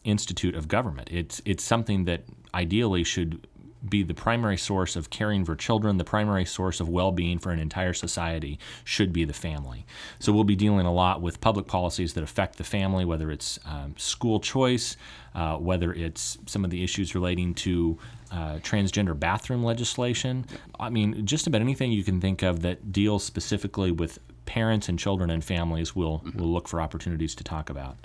institute 0.05 0.55
of 0.55 0.69
government. 0.69 1.09
It's 1.11 1.41
it's 1.45 1.65
something 1.65 2.05
that 2.05 2.25
ideally 2.55 3.05
should 3.05 3.47
be 3.89 4.03
the 4.03 4.15
primary 4.15 4.57
source 4.57 4.95
of 4.95 5.11
caring 5.11 5.45
for 5.45 5.57
children, 5.57 5.97
the 5.97 6.05
primary 6.05 6.45
source 6.45 6.81
of 6.81 6.89
well-being 6.89 7.39
for 7.39 7.51
an 7.51 7.59
entire 7.59 7.93
society 7.93 8.59
should 8.85 9.13
be 9.13 9.25
the 9.25 9.33
family. 9.33 9.85
So 10.21 10.33
we'll 10.33 10.45
be 10.45 10.57
dealing 10.57 10.87
a 10.87 10.93
lot 10.93 11.21
with 11.21 11.41
public 11.41 11.67
policies 11.67 12.15
that 12.15 12.23
affect 12.23 12.59
the 12.59 12.65
family, 12.65 13.05
whether 13.05 13.31
it's 13.31 13.59
um, 13.67 13.95
school 13.99 14.39
choice, 14.39 14.97
uh, 15.35 15.57
whether 15.57 15.93
it's 15.93 16.39
some 16.47 16.65
of 16.65 16.71
the 16.71 16.85
issues 16.85 17.15
relating 17.15 17.55
to 17.55 17.99
uh, 18.31 18.59
transgender 18.59 19.19
bathroom 19.19 19.65
legislation. 19.65 20.47
I 20.79 20.89
mean, 20.89 21.27
just 21.27 21.47
about 21.47 21.61
anything 21.61 21.93
you 21.93 22.05
can 22.05 22.21
think 22.21 22.43
of 22.43 22.63
that 22.63 22.93
deals 22.93 23.25
specifically 23.25 23.91
with 23.91 24.19
parents 24.47 24.89
and 24.89 24.99
children 24.99 25.31
and 25.31 25.45
families, 25.45 25.95
we'll 25.95 26.23
we'll 26.35 26.53
look 26.53 26.69
for 26.69 26.81
opportunities 26.81 27.35
to 27.35 27.45
talk 27.45 27.69
about. 27.69 27.97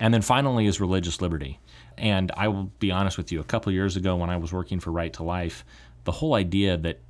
And 0.00 0.12
then 0.12 0.22
finally 0.22 0.66
is 0.66 0.80
religious 0.80 1.20
liberty. 1.20 1.60
And 1.96 2.32
I 2.36 2.48
will 2.48 2.70
be 2.78 2.90
honest 2.90 3.16
with 3.16 3.30
you, 3.30 3.40
a 3.40 3.44
couple 3.44 3.72
years 3.72 3.96
ago 3.96 4.16
when 4.16 4.30
I 4.30 4.36
was 4.36 4.52
working 4.52 4.80
for 4.80 4.90
Right 4.90 5.12
to 5.14 5.22
Life, 5.22 5.64
the 6.04 6.12
whole 6.12 6.34
idea 6.34 6.76
that 6.76 7.00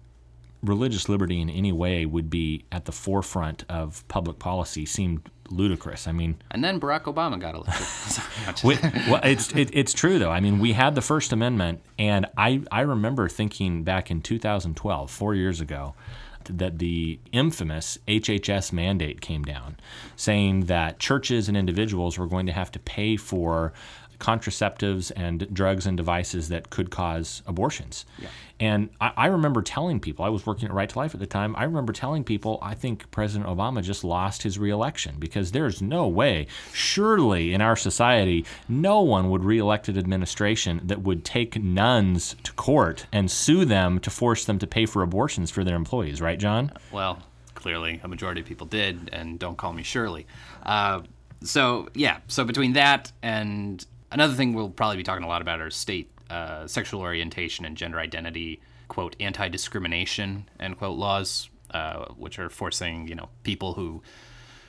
religious 0.63 1.09
liberty 1.09 1.41
in 1.41 1.51
any 1.51 1.73
way 1.73 2.07
would 2.07 2.31
be 2.31 2.65
at 2.73 2.85
the 2.87 2.93
forefront 2.93 3.65
of 3.69 4.07
public 4.09 4.39
policy 4.39 4.87
seemed 4.87 5.31
ludicrous. 5.51 6.07
I 6.07 6.13
mean, 6.13 6.37
and 6.51 6.65
then 6.65 6.81
Barack 6.81 7.03
Obama 7.03 7.39
got 7.39 7.55
elected. 7.55 8.65
we, 8.65 8.79
well, 9.11 9.21
it's 9.23 9.53
it, 9.55 9.71
it's 9.73 9.93
true 9.93 10.19
though. 10.19 10.31
I 10.31 10.41
mean, 10.41 10.59
we 10.59 10.73
had 10.73 10.95
the 10.95 11.03
First 11.03 11.33
Amendment, 11.33 11.81
and 11.99 12.27
I 12.37 12.63
I 12.71 12.83
remember 12.83 13.29
thinking 13.29 13.85
back 13.85 14.11
in 14.11 14.23
2012, 14.23 15.11
four 15.11 15.35
years 15.35 15.61
ago, 15.61 15.95
that 16.45 16.79
the 16.79 17.19
infamous 17.33 17.99
HHS 18.09 18.73
mandate 18.73 19.21
came 19.21 19.43
down, 19.43 19.77
saying 20.17 20.67
that 20.67 20.99
churches 20.99 21.49
and 21.49 21.57
individuals 21.57 22.19
were 22.19 22.27
going 22.27 22.47
to 22.47 22.53
have 22.53 22.71
to 22.73 22.79
pay 22.79 23.17
for 23.17 23.73
contraceptives 24.19 25.13
and 25.17 25.53
drugs 25.53 25.87
and 25.87 25.97
devices 25.97 26.49
that 26.49 26.71
could 26.71 26.91
cause 26.91 27.43
abortions. 27.47 28.05
Yeah. 28.19 28.29
And 28.61 28.91
I, 29.01 29.13
I, 29.17 29.27
remember 29.27 29.63
telling 29.63 29.99
people, 29.99 30.25
I 30.25 30.29
was 30.29 30.47
working 30.47 30.69
at 30.69 30.75
Right 30.75 30.89
to 30.89 30.99
Life 30.99 31.13
at 31.13 31.21
the 31.21 31.27
time, 31.27 31.57
I 31.57 31.65
remember 31.65 31.93
telling 31.93 32.23
people, 32.23 32.59
I 32.63 32.75
think 32.75 33.11
President 33.11 33.51
Obama 33.51 33.83
just 33.83 34.05
lost 34.05 34.43
his 34.43 34.59
reelection 34.59 35.17
because 35.19 35.51
there's 35.51 35.83
no 35.83 36.07
way, 36.07 36.47
surely 36.73 37.53
in 37.53 37.61
our 37.61 37.75
society, 37.77 38.45
no 38.69 39.01
one 39.01 39.31
would 39.31 39.45
reelect 39.45 39.89
an 39.89 39.99
administration 39.99 40.81
that 40.85 41.03
would 41.03 41.25
take 41.25 41.61
nuns 41.61 42.37
to 42.45 42.53
court 42.53 43.07
and 43.13 43.31
sue 43.31 43.65
them 43.65 43.99
to 43.99 44.11
force 44.11 44.45
them 44.45 44.59
to 44.61 44.67
pay 44.67 44.87
for 44.87 45.03
abortions 45.03 45.51
for 45.51 45.65
their 45.65 45.77
employees, 45.77 46.21
right, 46.21 46.39
John? 46.39 46.73
Well, 46.93 47.19
clearly 47.55 48.01
a 48.05 48.09
majority 48.09 48.41
of 48.41 48.47
people 48.47 48.67
did, 48.67 49.11
and 49.13 49.39
don't 49.39 49.57
call 49.57 49.73
me 49.73 49.83
Shirley. 49.83 50.27
Uh, 50.63 51.01
so, 51.43 51.89
yeah, 51.95 52.19
so 52.29 52.45
between 52.45 52.75
that 52.75 53.13
and 53.23 53.85
Another 54.15 54.35
thing 54.35 54.55
we'll 54.55 54.71
probably 54.71 54.97
be 54.97 55.03
talking 55.03 55.25
a 55.25 55.29
lot 55.29 55.43
about 55.43 55.61
are 55.61 55.71
state 55.71 56.09
uh, 56.31 56.69
sexual 56.69 57.01
orientation 57.01 57.65
and 57.65 57.77
gender 57.77 57.99
identity, 57.99 58.61
quote, 58.87 59.17
anti 59.19 59.49
discrimination, 59.49 60.49
end 60.61 60.79
quote, 60.79 60.97
laws, 60.97 61.51
uh, 61.73 62.05
which 62.17 62.39
are 62.39 62.49
forcing, 62.49 63.09
you 63.09 63.17
know, 63.17 63.29
people 63.43 63.75
who 63.75 64.03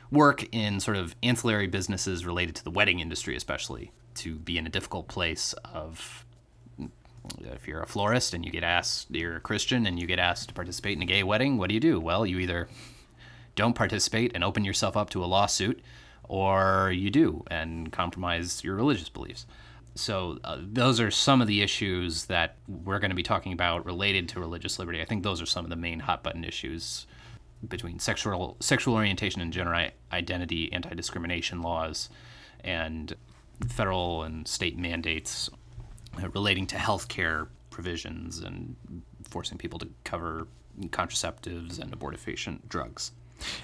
work 0.10 0.48
in 0.52 0.80
sort 0.80 0.98
of 0.98 1.16
ancillary 1.22 1.68
businesses 1.68 2.26
related 2.26 2.56
to 2.56 2.64
the 2.64 2.72
wedding 2.72 3.00
industry, 3.00 3.36
especially, 3.36 3.92
to 4.16 4.36
be 4.36 4.58
in 4.58 4.66
a 4.66 4.70
difficult 4.70 5.08
place 5.08 5.54
of 5.72 6.26
if 7.40 7.68
you're 7.68 7.82
a 7.82 7.88
florist 7.88 8.34
and 8.34 8.44
you 8.44 8.52
get 8.52 8.64
asked, 8.64 9.12
you're 9.12 9.36
a 9.36 9.42
Christian 9.42 9.86
and 9.86 10.00
you 10.00 10.08
get 10.08 10.18
asked 10.18 10.48
to 10.48 10.56
participate 10.56 10.98
in 10.98 11.04
a 11.04 11.06
gay 11.06 11.22
wedding, 11.22 11.60
what 11.60 11.70
do 11.70 11.76
you 11.76 11.80
do? 11.80 12.00
Well, 12.00 12.26
you 12.26 12.40
either 12.40 12.68
don't 13.56 13.76
participate 13.76 14.32
and 14.34 14.44
open 14.44 14.66
yourself 14.66 14.98
up 14.98 15.12
to 15.12 15.24
a 15.24 15.26
lawsuit, 15.26 15.84
or 16.28 16.92
you 16.92 17.10
do 17.10 17.44
and 17.48 17.92
compromise 17.92 18.64
your 18.64 18.76
religious 18.76 19.10
beliefs. 19.10 19.46
So, 19.98 20.40
uh, 20.44 20.58
those 20.62 21.00
are 21.00 21.10
some 21.10 21.42
of 21.42 21.48
the 21.48 21.62
issues 21.62 22.26
that 22.26 22.58
we're 22.68 23.00
going 23.00 23.12
to 23.12 23.16
be 23.16 23.24
talking 23.24 23.54
about 23.54 23.86
related 23.86 24.28
to 24.30 24.42
religious 24.42 24.78
liberty. 24.78 25.02
I 25.02 25.06
think 25.06 25.24
those 25.24 25.42
are 25.42 25.46
some 25.46 25.64
of 25.64 25.70
the 25.70 25.78
main 25.78 26.00
hot 26.00 26.22
button 26.22 26.44
issues 26.44 27.08
between 27.68 28.00
sexual 28.00 28.58
sexual 28.60 28.96
orientation 28.96 29.42
and 29.42 29.54
gender 29.54 29.92
identity, 30.12 30.72
anti 30.74 30.94
discrimination 30.94 31.62
laws, 31.62 32.10
and 32.64 33.16
federal 33.70 34.24
and 34.24 34.48
state 34.48 34.78
mandates 34.78 35.50
relating 36.34 36.68
to 36.68 36.78
health 36.78 37.08
care 37.08 37.48
provisions 37.70 38.40
and 38.40 38.76
forcing 39.30 39.58
people 39.58 39.80
to 39.80 39.88
cover 40.04 40.48
contraceptives 40.90 41.80
and 41.80 41.98
abortifacient 41.98 42.60
drugs. 42.68 43.12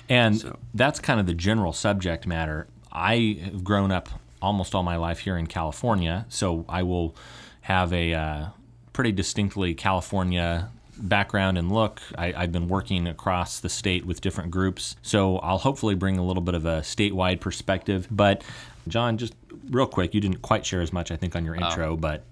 And 0.09 0.39
so. 0.39 0.59
that's 0.73 0.99
kind 0.99 1.19
of 1.19 1.25
the 1.25 1.33
general 1.33 1.73
subject 1.73 2.27
matter. 2.27 2.67
I 2.91 3.39
have 3.43 3.63
grown 3.63 3.91
up 3.91 4.09
almost 4.41 4.75
all 4.75 4.83
my 4.83 4.97
life 4.97 5.19
here 5.19 5.37
in 5.37 5.47
California, 5.47 6.25
so 6.29 6.65
I 6.67 6.83
will 6.83 7.15
have 7.61 7.93
a 7.93 8.13
uh, 8.13 8.45
pretty 8.93 9.11
distinctly 9.11 9.73
California 9.73 10.69
background 10.97 11.57
and 11.57 11.71
look. 11.71 12.01
I, 12.17 12.31
have 12.31 12.51
been 12.51 12.67
working 12.67 13.07
across 13.07 13.59
the 13.59 13.69
state 13.69 14.05
with 14.05 14.21
different 14.21 14.51
groups, 14.51 14.95
so 15.01 15.37
I'll 15.37 15.57
hopefully 15.57 15.95
bring 15.95 16.17
a 16.17 16.23
little 16.23 16.43
bit 16.43 16.55
of 16.55 16.65
a 16.65 16.81
statewide 16.81 17.39
perspective. 17.39 18.07
But, 18.11 18.43
John, 18.87 19.17
just 19.17 19.33
real 19.69 19.87
quick, 19.87 20.13
you 20.13 20.21
didn't 20.21 20.41
quite 20.41 20.65
share 20.65 20.81
as 20.81 20.91
much, 20.91 21.11
I 21.11 21.15
think, 21.15 21.35
on 21.35 21.45
your 21.45 21.55
oh. 21.59 21.65
intro, 21.65 21.95
but. 21.95 22.23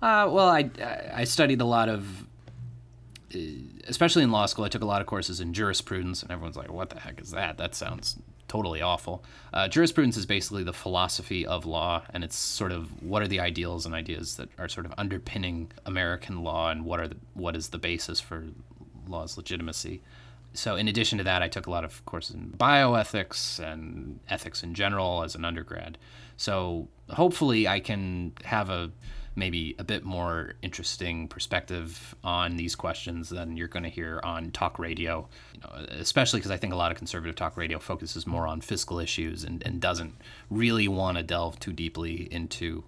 Uh, 0.00 0.28
well, 0.30 0.48
I, 0.48 0.68
I 1.14 1.24
studied 1.24 1.60
a 1.60 1.64
lot 1.64 1.88
of 1.88 2.26
especially 3.86 4.22
in 4.22 4.30
law 4.30 4.46
school, 4.46 4.64
I 4.64 4.68
took 4.68 4.82
a 4.82 4.86
lot 4.86 5.00
of 5.00 5.06
courses 5.06 5.40
in 5.40 5.52
jurisprudence, 5.52 6.22
and 6.22 6.30
everyone's 6.30 6.56
like, 6.56 6.72
"What 6.72 6.90
the 6.90 7.00
heck 7.00 7.20
is 7.20 7.30
that? 7.32 7.58
That 7.58 7.74
sounds 7.74 8.16
totally 8.48 8.82
awful." 8.82 9.24
Uh, 9.52 9.68
jurisprudence 9.68 10.16
is 10.16 10.26
basically 10.26 10.64
the 10.64 10.72
philosophy 10.72 11.46
of 11.46 11.66
law, 11.66 12.02
and 12.12 12.24
it's 12.24 12.36
sort 12.36 12.72
of 12.72 13.02
what 13.02 13.22
are 13.22 13.28
the 13.28 13.40
ideals 13.40 13.86
and 13.86 13.94
ideas 13.94 14.36
that 14.36 14.48
are 14.58 14.68
sort 14.68 14.86
of 14.86 14.94
underpinning 14.98 15.70
American 15.86 16.42
law, 16.42 16.70
and 16.70 16.84
what 16.84 17.00
are 17.00 17.08
the, 17.08 17.16
what 17.34 17.56
is 17.56 17.68
the 17.68 17.78
basis 17.78 18.20
for 18.20 18.44
law's 19.08 19.36
legitimacy. 19.36 20.02
So, 20.54 20.76
in 20.76 20.86
addition 20.86 21.18
to 21.18 21.24
that, 21.24 21.42
I 21.42 21.48
took 21.48 21.66
a 21.66 21.70
lot 21.70 21.84
of 21.84 22.04
courses 22.04 22.36
in 22.36 22.50
bioethics 22.50 23.58
and 23.58 24.20
ethics 24.28 24.62
in 24.62 24.74
general 24.74 25.22
as 25.22 25.34
an 25.34 25.44
undergrad. 25.44 25.96
So, 26.36 26.88
hopefully, 27.08 27.66
I 27.66 27.80
can 27.80 28.32
have 28.44 28.68
a 28.68 28.90
maybe 29.34 29.74
a 29.78 29.84
bit 29.84 30.04
more 30.04 30.54
interesting 30.62 31.26
perspective 31.26 32.14
on 32.22 32.56
these 32.56 32.74
questions 32.74 33.30
than 33.30 33.56
you're 33.56 33.68
going 33.68 33.82
to 33.82 33.88
hear 33.88 34.20
on 34.22 34.50
talk 34.50 34.78
radio, 34.78 35.26
you 35.54 35.60
know, 35.60 35.86
especially 35.90 36.40
because 36.40 36.50
I 36.50 36.58
think 36.58 36.72
a 36.72 36.76
lot 36.76 36.92
of 36.92 36.98
conservative 36.98 37.34
talk 37.34 37.56
radio 37.56 37.78
focuses 37.78 38.26
more 38.26 38.46
on 38.46 38.60
fiscal 38.60 38.98
issues 38.98 39.44
and, 39.44 39.62
and 39.66 39.80
doesn't 39.80 40.14
really 40.50 40.86
want 40.86 41.16
to 41.16 41.22
delve 41.22 41.58
too 41.58 41.72
deeply 41.72 42.28
into 42.30 42.84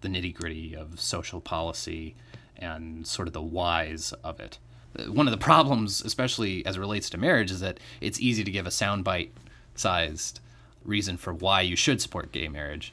the 0.00 0.08
nitty 0.08 0.34
gritty 0.34 0.74
of 0.76 1.00
social 1.00 1.40
policy 1.40 2.14
and 2.56 3.06
sort 3.06 3.26
of 3.26 3.34
the 3.34 3.42
whys 3.42 4.12
of 4.24 4.38
it. 4.38 4.58
Uh, 4.98 5.04
one 5.12 5.26
of 5.26 5.32
the 5.32 5.38
problems, 5.38 6.02
especially 6.02 6.64
as 6.66 6.76
it 6.76 6.80
relates 6.80 7.10
to 7.10 7.18
marriage, 7.18 7.50
is 7.50 7.60
that 7.60 7.78
it's 8.00 8.20
easy 8.20 8.44
to 8.44 8.50
give 8.50 8.66
a 8.66 8.70
soundbite 8.70 9.30
sized 9.74 10.40
reason 10.84 11.16
for 11.16 11.34
why 11.34 11.60
you 11.60 11.76
should 11.76 12.00
support 12.00 12.32
gay 12.32 12.48
marriage 12.48 12.92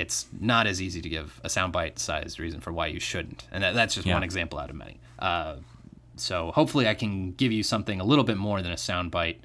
it's 0.00 0.26
not 0.40 0.66
as 0.66 0.80
easy 0.80 1.02
to 1.02 1.08
give 1.08 1.40
a 1.44 1.48
soundbite 1.48 1.98
sized 1.98 2.40
reason 2.40 2.60
for 2.60 2.72
why 2.72 2.86
you 2.86 2.98
shouldn't. 2.98 3.46
And 3.52 3.62
that, 3.62 3.74
that's 3.74 3.94
just 3.94 4.06
yeah. 4.06 4.14
one 4.14 4.22
example 4.22 4.58
out 4.58 4.70
of 4.70 4.76
many. 4.76 4.98
Uh, 5.18 5.56
so 6.16 6.50
hopefully 6.52 6.88
I 6.88 6.94
can 6.94 7.32
give 7.32 7.52
you 7.52 7.62
something 7.62 8.00
a 8.00 8.04
little 8.04 8.24
bit 8.24 8.38
more 8.38 8.62
than 8.62 8.72
a 8.72 8.76
soundbite, 8.76 9.36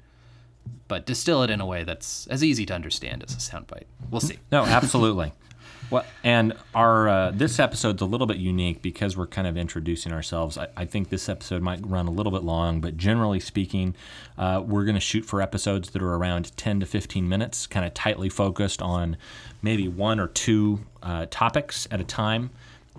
but 0.88 1.04
distill 1.04 1.42
it 1.42 1.50
in 1.50 1.60
a 1.60 1.66
way 1.66 1.84
that's 1.84 2.26
as 2.28 2.42
easy 2.42 2.64
to 2.66 2.74
understand 2.74 3.22
as 3.22 3.34
a 3.34 3.36
soundbite. 3.36 3.84
We'll 4.10 4.20
see. 4.22 4.38
No, 4.50 4.64
absolutely. 4.64 5.32
Well, 5.88 6.04
and 6.24 6.52
our 6.74 7.08
uh, 7.08 7.30
this 7.30 7.60
episode's 7.60 8.02
a 8.02 8.06
little 8.06 8.26
bit 8.26 8.38
unique 8.38 8.82
because 8.82 9.16
we're 9.16 9.28
kind 9.28 9.46
of 9.46 9.56
introducing 9.56 10.12
ourselves. 10.12 10.58
I, 10.58 10.66
I 10.76 10.84
think 10.84 11.10
this 11.10 11.28
episode 11.28 11.62
might 11.62 11.86
run 11.86 12.08
a 12.08 12.10
little 12.10 12.32
bit 12.32 12.42
long, 12.42 12.80
but 12.80 12.96
generally 12.96 13.38
speaking, 13.38 13.94
uh, 14.36 14.64
we're 14.66 14.84
going 14.84 14.96
to 14.96 15.00
shoot 15.00 15.24
for 15.24 15.40
episodes 15.40 15.90
that 15.90 16.02
are 16.02 16.14
around 16.14 16.56
10 16.56 16.80
to 16.80 16.86
15 16.86 17.28
minutes, 17.28 17.68
kind 17.68 17.86
of 17.86 17.94
tightly 17.94 18.28
focused 18.28 18.82
on 18.82 19.16
maybe 19.62 19.86
one 19.86 20.18
or 20.18 20.26
two 20.26 20.80
uh, 21.04 21.26
topics 21.30 21.86
at 21.92 22.00
a 22.00 22.04
time. 22.04 22.50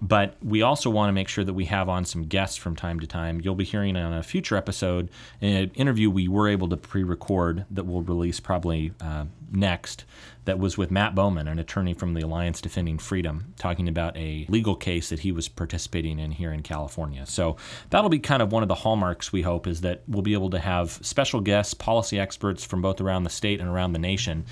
But 0.02 0.36
we 0.44 0.62
also 0.62 0.90
want 0.90 1.10
to 1.10 1.14
make 1.14 1.28
sure 1.28 1.44
that 1.44 1.54
we 1.54 1.66
have 1.66 1.90
on 1.90 2.06
some 2.06 2.24
guests 2.26 2.58
from 2.58 2.76
time 2.76 3.00
to 3.00 3.08
time. 3.08 3.42
You'll 3.42 3.56
be 3.56 3.64
hearing 3.64 3.96
on 3.96 4.14
a 4.14 4.24
future 4.24 4.56
episode 4.56 5.10
an 5.42 5.72
interview 5.74 6.10
we 6.10 6.28
were 6.28 6.48
able 6.48 6.70
to 6.70 6.78
pre 6.78 7.04
record 7.04 7.66
that 7.72 7.86
we'll 7.86 8.02
release 8.02 8.40
probably 8.40 8.94
uh, 9.02 9.26
next 9.52 10.06
that 10.46 10.60
was 10.60 10.78
with 10.78 10.90
Matt 10.90 11.14
Bowman, 11.14 11.48
an 11.48 11.60
attorney 11.60 11.94
from 11.94 12.14
the 12.14 12.22
Alliance 12.22 12.62
Defending 12.62 12.98
Freedom, 12.98 13.54
talking 13.58 13.90
about 13.90 14.16
a 14.16 14.46
legal 14.48 14.76
case 14.76 15.10
that 15.10 15.20
he 15.20 15.32
was 15.32 15.50
participating 15.50 16.20
in 16.20 16.32
here 16.32 16.54
in 16.54 16.64
California. 16.64 17.26
So 17.26 17.58
that'll 17.90 18.10
be 18.10 18.20
kind 18.20 18.42
of 18.42 18.52
one 18.52 18.64
of 18.64 18.70
the 18.70 18.76
hallmarks 18.76 19.34
we 19.34 19.42
hope 19.42 19.68
is 19.68 19.82
that 19.82 20.04
we'll 20.08 20.22
be 20.22 20.34
able 20.34 20.50
to 20.52 20.60
have 20.60 20.92
special 21.02 21.42
guests, 21.42 21.74
policy 21.74 22.18
experts 22.18 22.64
from 22.64 22.82
both 22.82 23.02
around 23.02 23.24
the 23.24 23.30
state 23.30 23.60
and 23.60 23.70
around 23.70 23.92
the 23.92 24.00
nation 24.00 24.46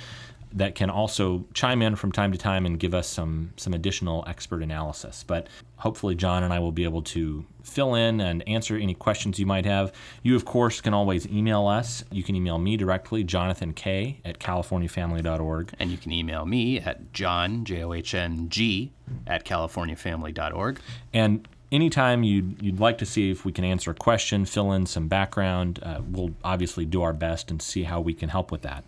that 0.56 0.74
can 0.74 0.90
also 0.90 1.46
chime 1.54 1.82
in 1.82 1.96
from 1.98 2.12
time 2.14 2.32
to 2.32 2.38
time 2.38 2.66
and 2.66 2.80
give 2.80 2.94
us 2.94 3.08
some 3.08 3.52
some 3.58 3.74
additional 3.74 4.24
expert 4.26 4.64
analysis. 4.64 5.24
But 5.28 5.48
hopefully, 5.78 6.16
John 6.16 6.44
and 6.44 6.54
I 6.54 6.60
will 6.60 6.72
be 6.72 6.86
able 6.86 7.02
to 7.04 7.46
fill 7.62 7.94
in 7.94 8.22
and 8.22 8.48
answer 8.48 8.78
any 8.78 8.94
questions 8.94 9.38
you 9.38 9.46
might 9.46 9.66
have. 9.66 9.92
You, 10.24 10.36
of 10.36 10.46
course, 10.46 10.80
can 10.80 10.94
always 10.94 11.28
email 11.28 11.68
us. 11.68 12.06
You 12.10 12.24
can 12.24 12.36
email 12.36 12.58
me 12.58 12.78
directly, 12.78 13.24
Jonathan 13.24 13.74
K 13.74 14.22
at 14.24 14.40
CaliforniaFamily.org. 14.40 15.74
And 15.78 15.92
you 15.92 15.98
can 15.98 16.14
email 16.14 16.46
me 16.46 16.80
at 16.80 17.12
John, 17.12 17.66
J 17.66 17.84
O 17.84 17.94
H 17.94 18.16
N 18.16 18.48
G, 18.50 18.94
at 19.28 19.44
CaliforniaFamily.org. 19.44 20.80
And 21.14 21.48
anytime 21.70 22.24
you'd, 22.24 22.62
you'd 22.62 22.80
like 22.80 22.98
to 23.00 23.06
see 23.06 23.30
if 23.30 23.44
we 23.44 23.52
can 23.52 23.66
answer 23.66 23.92
a 23.92 23.96
question, 23.96 24.46
fill 24.46 24.72
in 24.72 24.86
some 24.86 25.10
background, 25.10 25.80
uh, 25.84 26.00
we'll 26.08 26.34
obviously 26.44 26.86
do 26.86 27.02
our 27.02 27.14
best 27.14 27.52
and 27.52 27.62
see 27.62 27.84
how 27.84 28.00
we 28.00 28.14
can 28.14 28.30
help 28.30 28.52
with 28.52 28.62
that. 28.62 28.86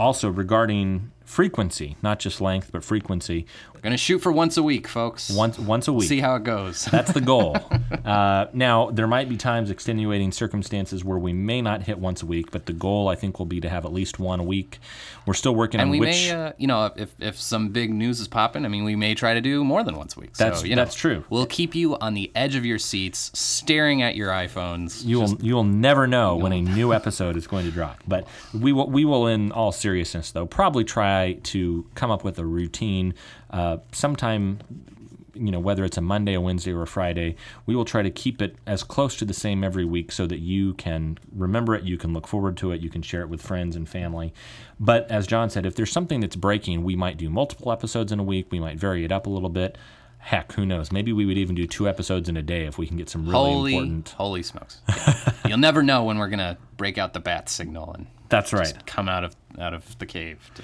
Also, 0.00 0.30
regarding 0.30 1.10
frequency, 1.30 1.96
not 2.02 2.18
just 2.18 2.40
length, 2.40 2.70
but 2.72 2.82
frequency. 2.82 3.46
We're 3.72 3.80
gonna 3.80 3.96
shoot 3.96 4.18
for 4.18 4.32
once 4.32 4.56
a 4.56 4.62
week, 4.62 4.88
folks. 4.88 5.30
Once 5.30 5.58
once 5.58 5.88
a 5.88 5.92
week. 5.92 6.08
See 6.08 6.20
how 6.20 6.34
it 6.34 6.44
goes. 6.44 6.84
That's 6.86 7.12
the 7.12 7.20
goal. 7.20 7.56
uh, 8.04 8.46
now, 8.52 8.90
there 8.90 9.06
might 9.06 9.28
be 9.28 9.36
times, 9.36 9.70
extenuating 9.70 10.32
circumstances, 10.32 11.04
where 11.04 11.18
we 11.18 11.32
may 11.32 11.62
not 11.62 11.82
hit 11.84 11.98
once 11.98 12.22
a 12.22 12.26
week, 12.26 12.50
but 12.50 12.66
the 12.66 12.72
goal, 12.72 13.08
I 13.08 13.14
think, 13.14 13.38
will 13.38 13.46
be 13.46 13.60
to 13.60 13.68
have 13.68 13.84
at 13.84 13.92
least 13.92 14.18
one 14.18 14.40
a 14.40 14.42
week. 14.42 14.80
We're 15.24 15.34
still 15.34 15.54
working 15.54 15.80
and 15.80 15.88
on 15.88 15.92
we 15.92 16.00
which. 16.00 16.08
may, 16.08 16.30
uh, 16.32 16.52
you 16.58 16.66
know, 16.66 16.92
if, 16.96 17.14
if 17.20 17.40
some 17.40 17.68
big 17.68 17.92
news 17.94 18.20
is 18.20 18.26
popping, 18.28 18.64
I 18.64 18.68
mean, 18.68 18.84
we 18.84 18.96
may 18.96 19.14
try 19.14 19.32
to 19.34 19.40
do 19.40 19.62
more 19.62 19.84
than 19.84 19.96
once 19.96 20.16
a 20.16 20.20
week. 20.20 20.34
That's- 20.36 20.60
so, 20.60 20.66
you 20.66 20.74
know, 20.74 20.82
that's 20.82 20.96
true. 20.96 21.24
We'll 21.30 21.46
keep 21.46 21.74
you 21.74 21.96
on 21.98 22.14
the 22.14 22.32
edge 22.34 22.56
of 22.56 22.66
your 22.66 22.78
seats, 22.78 23.30
staring 23.38 24.02
at 24.02 24.16
your 24.16 24.30
iPhones. 24.30 25.04
you 25.04 25.20
will 25.20 25.36
you 25.40 25.54
will 25.54 25.64
never 25.64 26.06
know 26.06 26.36
when 26.36 26.52
a 26.52 26.60
new 26.78 26.92
episode 26.92 27.36
is 27.36 27.46
going 27.46 27.64
to 27.66 27.70
drop. 27.70 28.02
But 28.06 28.26
we 28.52 28.72
will 28.72 28.90
we 28.90 29.04
will 29.04 29.26
in 29.26 29.52
all 29.52 29.72
seriousness 29.72 30.32
though 30.32 30.46
probably 30.46 30.84
try 30.84 31.19
to 31.44 31.86
come 31.94 32.10
up 32.10 32.24
with 32.24 32.38
a 32.38 32.44
routine 32.44 33.14
uh, 33.50 33.78
sometime 33.92 34.60
you 35.34 35.50
know 35.50 35.60
whether 35.60 35.84
it's 35.84 35.96
a 35.96 36.00
Monday, 36.00 36.34
a 36.34 36.40
Wednesday, 36.40 36.72
or 36.72 36.82
a 36.82 36.86
Friday. 36.86 37.36
We 37.66 37.74
will 37.74 37.84
try 37.84 38.02
to 38.02 38.10
keep 38.10 38.42
it 38.42 38.56
as 38.66 38.82
close 38.82 39.16
to 39.16 39.24
the 39.24 39.34
same 39.34 39.64
every 39.64 39.84
week 39.84 40.12
so 40.12 40.26
that 40.26 40.38
you 40.38 40.74
can 40.74 41.18
remember 41.32 41.74
it, 41.74 41.84
you 41.84 41.96
can 41.96 42.12
look 42.12 42.26
forward 42.26 42.56
to 42.58 42.72
it, 42.72 42.80
you 42.80 42.90
can 42.90 43.02
share 43.02 43.22
it 43.22 43.28
with 43.28 43.40
friends 43.40 43.76
and 43.76 43.88
family. 43.88 44.34
But 44.78 45.10
as 45.10 45.26
John 45.26 45.50
said, 45.50 45.66
if 45.66 45.74
there's 45.74 45.92
something 45.92 46.20
that's 46.20 46.36
breaking, 46.36 46.84
we 46.84 46.96
might 46.96 47.16
do 47.16 47.30
multiple 47.30 47.72
episodes 47.72 48.12
in 48.12 48.20
a 48.20 48.22
week. 48.22 48.48
We 48.50 48.60
might 48.60 48.78
vary 48.78 49.04
it 49.04 49.12
up 49.12 49.26
a 49.26 49.30
little 49.30 49.48
bit. 49.48 49.78
Heck, 50.18 50.52
who 50.52 50.66
knows? 50.66 50.92
Maybe 50.92 51.14
we 51.14 51.24
would 51.24 51.38
even 51.38 51.54
do 51.54 51.66
two 51.66 51.88
episodes 51.88 52.28
in 52.28 52.36
a 52.36 52.42
day 52.42 52.66
if 52.66 52.76
we 52.76 52.86
can 52.86 52.98
get 52.98 53.08
some 53.08 53.22
really 53.24 53.32
holy, 53.32 53.72
important. 53.74 54.08
holy 54.10 54.42
smokes! 54.42 54.80
Yeah. 54.88 55.32
You'll 55.48 55.58
never 55.58 55.82
know 55.82 56.04
when 56.04 56.18
we're 56.18 56.28
gonna 56.28 56.58
break 56.76 56.98
out 56.98 57.14
the 57.14 57.20
bat 57.20 57.48
signal 57.48 57.94
and 57.94 58.06
That's 58.28 58.52
right. 58.52 58.74
come 58.84 59.08
out 59.08 59.24
of 59.24 59.34
out 59.58 59.72
of 59.72 59.98
the 59.98 60.04
cave 60.04 60.50
to 60.56 60.62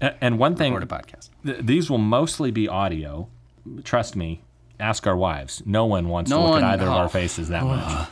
And 0.00 0.38
one 0.38 0.56
thing, 0.56 0.74
record 0.74 0.90
a 0.90 0.94
podcast. 0.94 1.30
th- 1.44 1.58
these 1.60 1.88
will 1.90 1.98
mostly 1.98 2.50
be 2.50 2.68
audio. 2.68 3.28
Trust 3.84 4.16
me. 4.16 4.42
Ask 4.80 5.06
our 5.06 5.16
wives. 5.16 5.62
No 5.64 5.86
one 5.86 6.08
wants 6.08 6.30
No 6.30 6.38
to 6.38 6.42
look 6.42 6.50
one- 6.52 6.64
at 6.64 6.72
either 6.74 6.84
of 6.86 6.90
oh. 6.92 6.96
our 6.96 7.08
faces 7.08 7.48
that 7.48 7.64
much. 7.64 8.08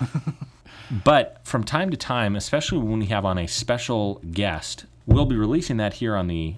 but 1.04 1.40
from 1.44 1.64
time 1.64 1.90
to 1.90 1.96
time, 1.96 2.36
especially 2.36 2.78
when 2.78 3.00
we 3.00 3.06
have 3.06 3.24
on 3.24 3.36
a 3.36 3.46
special 3.46 4.20
guest, 4.30 4.86
we'll 5.06 5.26
be 5.26 5.36
releasing 5.36 5.76
that 5.78 5.94
here 5.94 6.14
on 6.16 6.28
the 6.28 6.56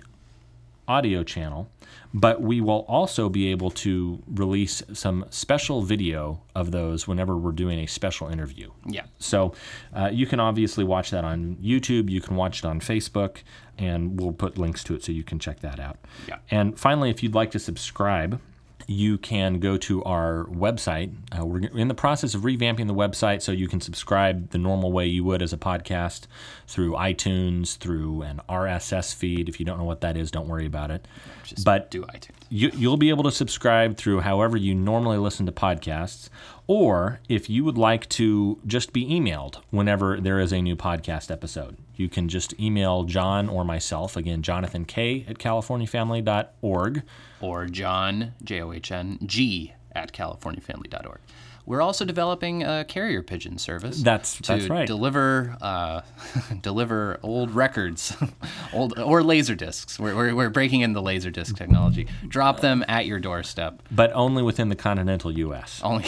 audio 0.89 1.23
channel. 1.23 1.69
But 2.17 2.41
we 2.41 2.61
will 2.61 2.85
also 2.87 3.29
be 3.29 3.51
able 3.51 3.71
to 3.71 4.23
release 4.29 4.83
some 4.93 5.25
special 5.31 5.83
video 5.83 6.41
of 6.55 6.71
those 6.71 7.09
whenever 7.09 7.37
we're 7.37 7.53
doing 7.53 7.81
a 7.81 7.87
special 7.87 8.29
interview. 8.29 8.71
Yeah. 8.87 9.07
So 9.19 9.55
uh, 9.93 10.11
you 10.13 10.27
can 10.27 10.39
obviously 10.39 10.85
watch 10.85 11.11
that 11.11 11.25
on 11.25 11.57
YouTube. 11.57 12.09
You 12.09 12.21
can 12.21 12.37
watch 12.37 12.61
it 12.61 12.65
on 12.65 12.79
Facebook, 12.79 13.39
and 13.79 14.19
we'll 14.21 14.33
put 14.33 14.59
links 14.59 14.85
to 14.85 14.95
it 14.95 15.03
so 15.03 15.11
you 15.11 15.25
can 15.25 15.41
check 15.41 15.61
that 15.61 15.81
out. 15.81 15.99
Yeah. 16.29 16.39
And 16.51 16.79
finally, 16.79 17.11
if 17.11 17.23
you'd 17.23 17.35
like 17.35 17.51
to 17.53 17.59
subscribe, 17.59 18.41
you 18.87 19.19
can 19.19 19.59
go 19.61 19.77
to 19.77 20.03
our 20.05 20.47
website. 20.47 21.15
Uh, 21.37 21.45
we're 21.45 21.69
in 21.69 21.89
the 21.89 21.95
process 21.95 22.35
of 22.35 22.43
revamping 22.43 22.87
the 22.87 22.95
website 22.95 23.43
so 23.43 23.53
you 23.53 23.69
can 23.69 23.81
subscribe 23.81 24.51
the 24.51 24.59
normal 24.59 24.93
way 24.93 25.07
you 25.07 25.25
would 25.25 25.43
as 25.43 25.53
a 25.53 25.57
podcast 25.57 26.27
through 26.67 26.93
iTunes, 26.93 27.77
through 27.77 28.23
an 28.23 28.41
RSS 28.49 29.15
feed. 29.15 29.49
If 29.49 29.59
you 29.59 29.67
don't 29.67 29.79
know 29.79 29.85
what 29.85 30.01
that 30.03 30.17
is, 30.17 30.31
don't 30.31 30.49
worry 30.49 30.67
about 30.67 30.91
it. 30.91 31.07
Just 31.45 31.65
but 31.65 31.91
do 31.91 32.03
iTunes. 32.03 32.31
you, 32.49 32.71
you'll 32.75 32.97
be 32.97 33.11
able 33.11 33.25
to 33.25 33.33
subscribe 33.33 33.97
through 33.97 34.21
however 34.21 34.57
you 34.57 34.75
normally 34.75 35.19
listen 35.19 35.47
to 35.47 35.53
podcasts, 35.53 36.29
or 36.67 37.21
if 37.29 37.51
you 37.51 37.65
would 37.65 37.77
like 37.77 38.09
to 38.11 38.59
just 38.67 38.93
be 38.93 39.07
emailed 39.07 39.57
whenever 39.71 40.21
there 40.21 40.41
is 40.41 40.53
a 40.53 40.63
new 40.63 40.77
podcast 40.77 41.31
episode, 41.31 41.77
you 41.97 42.09
can 42.09 42.29
just 42.29 42.59
email 42.59 43.05
John 43.05 43.49
or 43.49 43.65
myself. 43.65 44.17
Again, 44.17 44.43
Jonathan 44.43 44.85
K 44.85 45.25
at 45.29 45.39
CaliforniaFamily.org. 45.39 47.03
or 47.41 47.67
John, 47.67 48.33
J 48.43 48.63
O 48.63 48.73
H 48.73 48.91
N, 48.91 49.19
G 49.25 49.75
at 49.93 50.13
CaliforniaFamily.org. 50.13 51.21
We're 51.67 51.81
also 51.81 52.05
developing 52.05 52.63
a 52.63 52.85
carrier 52.85 53.23
pigeon 53.23 53.57
service. 53.59 54.03
That's- 54.03 54.37
to 54.37 54.43
that's 54.43 54.69
right. 54.69 54.87
Deliver 54.87 55.57
uh, 55.63 56.03
deliver 56.63 57.19
old 57.23 57.51
records, 57.53 58.15
old 58.73 58.99
or 58.99 59.23
laser 59.23 59.55
discs. 59.55 59.99
We're, 59.99 60.15
we're, 60.15 60.35
we're 60.35 60.51
breaking 60.51 60.83
in 60.83 60.93
the 60.93 61.01
laser 61.03 61.31
disc 61.31 61.57
technology. 61.57 62.07
Drop 62.29 62.61
them 62.61 62.85
at 62.89 63.07
your 63.07 63.19
doorstep. 63.19 63.83
But 63.91 64.13
only 64.13 64.43
within 64.43 64.69
the 64.69 64.77
continental 64.77 65.33
U.S. 65.33 65.81
Only 65.83 66.05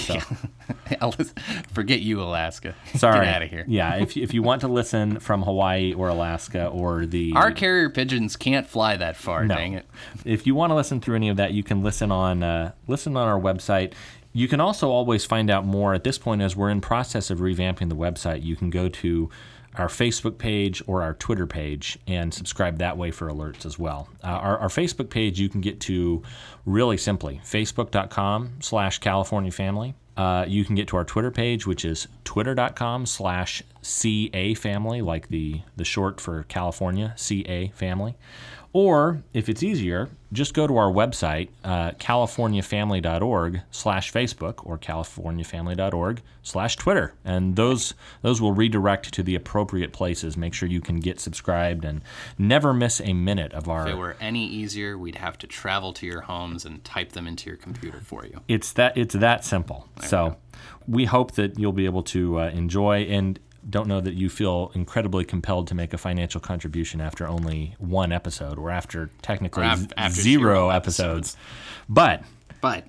Ellis- 1.01 1.33
forget 1.73 2.01
you, 2.01 2.21
Alaska. 2.21 2.75
Sorry. 2.95 3.25
Get 3.25 3.35
out 3.35 3.42
of 3.42 3.51
here. 3.51 3.64
Yeah, 3.66 3.97
if, 3.97 4.16
if 4.16 4.35
you 4.35 4.42
want 4.42 4.61
to 4.62 4.69
listen 4.69 5.21
from 5.21 5.42
Hawaii 5.42 5.95
or 5.95 6.09
Alaska 6.09 6.66
or 6.66 7.07
the 7.07 7.33
Our 7.35 7.53
carrier 7.53 7.88
pigeons 7.90 8.37
can't 8.37 8.66
fly 8.66 8.97
that 8.97 9.16
far. 9.16 9.45
No. 9.45 9.55
Dang 9.55 9.75
it. 9.75 9.87
If 10.25 10.47
you 10.47 10.55
want 10.55 10.71
to 10.71 10.75
listen 10.75 11.01
through 11.01 11.16
any 11.16 11.29
of 11.29 11.37
that, 11.38 11.53
you 11.53 11.62
can 11.62 11.83
listen 11.83 12.11
on 12.12 12.42
uh, 12.42 12.73
listen 12.87 13.16
on 13.16 13.27
our 13.27 13.40
website. 13.40 13.92
You 14.37 14.49
can 14.49 14.61
also 14.61 14.90
always 14.90 15.25
find 15.25 15.49
out 15.49 15.64
more 15.64 15.94
at 15.94 16.05
this 16.05 16.18
point 16.18 16.42
as 16.42 16.55
we're 16.55 16.68
in 16.68 16.83
process 16.83 17.31
of 17.31 17.38
revamping 17.38 17.88
the 17.88 17.96
website. 17.96 18.42
You 18.42 18.55
can 18.55 18.68
go 18.68 18.87
to 18.90 19.31
our 19.77 19.88
Facebook 19.88 20.37
page 20.37 20.83
or 20.87 21.03
our 21.03 21.14
Twitter 21.14 21.46
page 21.46 21.99
and 22.07 22.35
subscribe 22.35 22.77
that 22.77 22.99
way 22.99 23.11
for 23.11 23.31
alerts 23.31 23.64
as 23.64 23.79
well. 23.79 24.11
Uh, 24.22 24.27
our, 24.27 24.59
our 24.59 24.68
Facebook 24.68 25.09
page 25.09 25.40
you 25.40 25.49
can 25.49 25.62
get 25.62 25.81
to 25.81 26.22
really 26.66 26.99
simply 26.99 27.40
facebook.com 27.44 28.59
slash 28.61 28.99
California 28.99 29.51
Family. 29.51 29.94
Uh, 30.18 30.44
you 30.46 30.66
can 30.66 30.75
get 30.75 30.88
to 30.88 30.99
our 30.99 31.05
Twitter 31.05 31.31
page, 31.31 31.66
which 31.66 31.87
is 31.87 32.07
twitter.com 32.25 33.07
slash 33.07 33.62
CA 33.87 34.55
Family, 34.55 35.01
like 35.01 35.29
the, 35.29 35.62
the 35.77 35.85
short 35.85 36.20
for 36.20 36.42
California, 36.44 37.14
CA 37.16 37.68
Family. 37.68 38.16
Or 38.72 39.22
if 39.33 39.49
it's 39.49 39.62
easier, 39.62 40.11
just 40.35 40.53
go 40.53 40.66
to 40.66 40.77
our 40.77 40.92
website, 40.92 41.49
uh, 41.64 41.92
californiafamily.org 41.92 43.62
slash 43.70 44.12
Facebook 44.12 44.66
or 44.66 44.77
californiafamily.org 44.77 46.20
slash 46.42 46.77
Twitter. 46.77 47.14
And 47.25 47.57
those 47.57 47.94
those 48.20 48.42
will 48.42 48.53
redirect 48.53 49.14
to 49.14 49.22
the 49.22 49.35
appropriate 49.35 49.94
places. 49.94 50.37
Make 50.37 50.53
sure 50.53 50.68
you 50.68 50.83
can 50.83 51.01
get 51.01 51.20
subscribed 51.20 51.87
and 51.87 52.03
never 52.37 52.75
miss 52.75 53.01
a 53.01 53.14
minute 53.14 53.55
of 53.55 53.66
our 53.66 53.87
If 53.88 53.94
it 53.94 53.96
were 53.96 54.16
any 54.20 54.46
easier, 54.46 54.99
we'd 54.99 55.14
have 55.14 55.38
to 55.38 55.46
travel 55.46 55.94
to 55.94 56.07
your 56.07 56.22
homes 56.22 56.66
and 56.66 56.85
type 56.85 57.12
them 57.12 57.27
into 57.27 57.49
your 57.49 57.57
computer 57.57 58.01
for 58.01 58.27
you. 58.27 58.42
it's 58.46 58.72
that 58.72 58.94
it's 58.99 59.14
that 59.14 59.42
simple. 59.42 59.88
so 60.03 60.37
we 60.87 61.07
hope 61.07 61.33
that 61.33 61.59
you'll 61.59 61.72
be 61.72 61.87
able 61.87 62.03
to 62.03 62.40
uh, 62.40 62.49
enjoy 62.51 63.05
and 63.05 63.38
don't 63.69 63.89
know 63.89 64.01
that 64.01 64.15
you 64.15 64.29
feel 64.29 64.71
incredibly 64.75 65.25
compelled 65.25 65.67
to 65.69 65.75
make 65.75 65.93
a 65.93 65.99
financial 65.99 66.41
contribution 66.41 67.01
after 67.01 67.27
only 67.27 67.75
one 67.79 68.13
episode 68.13 68.59
or 68.59 68.71
after 68.71 69.11
technically 69.23 69.65
Or 69.65 69.73
af- 69.73 69.93
after 69.97 70.21
zero, 70.21 70.43
zero 70.43 70.69
episodes. 70.71 71.37
But 71.89 72.23
But 72.61 72.85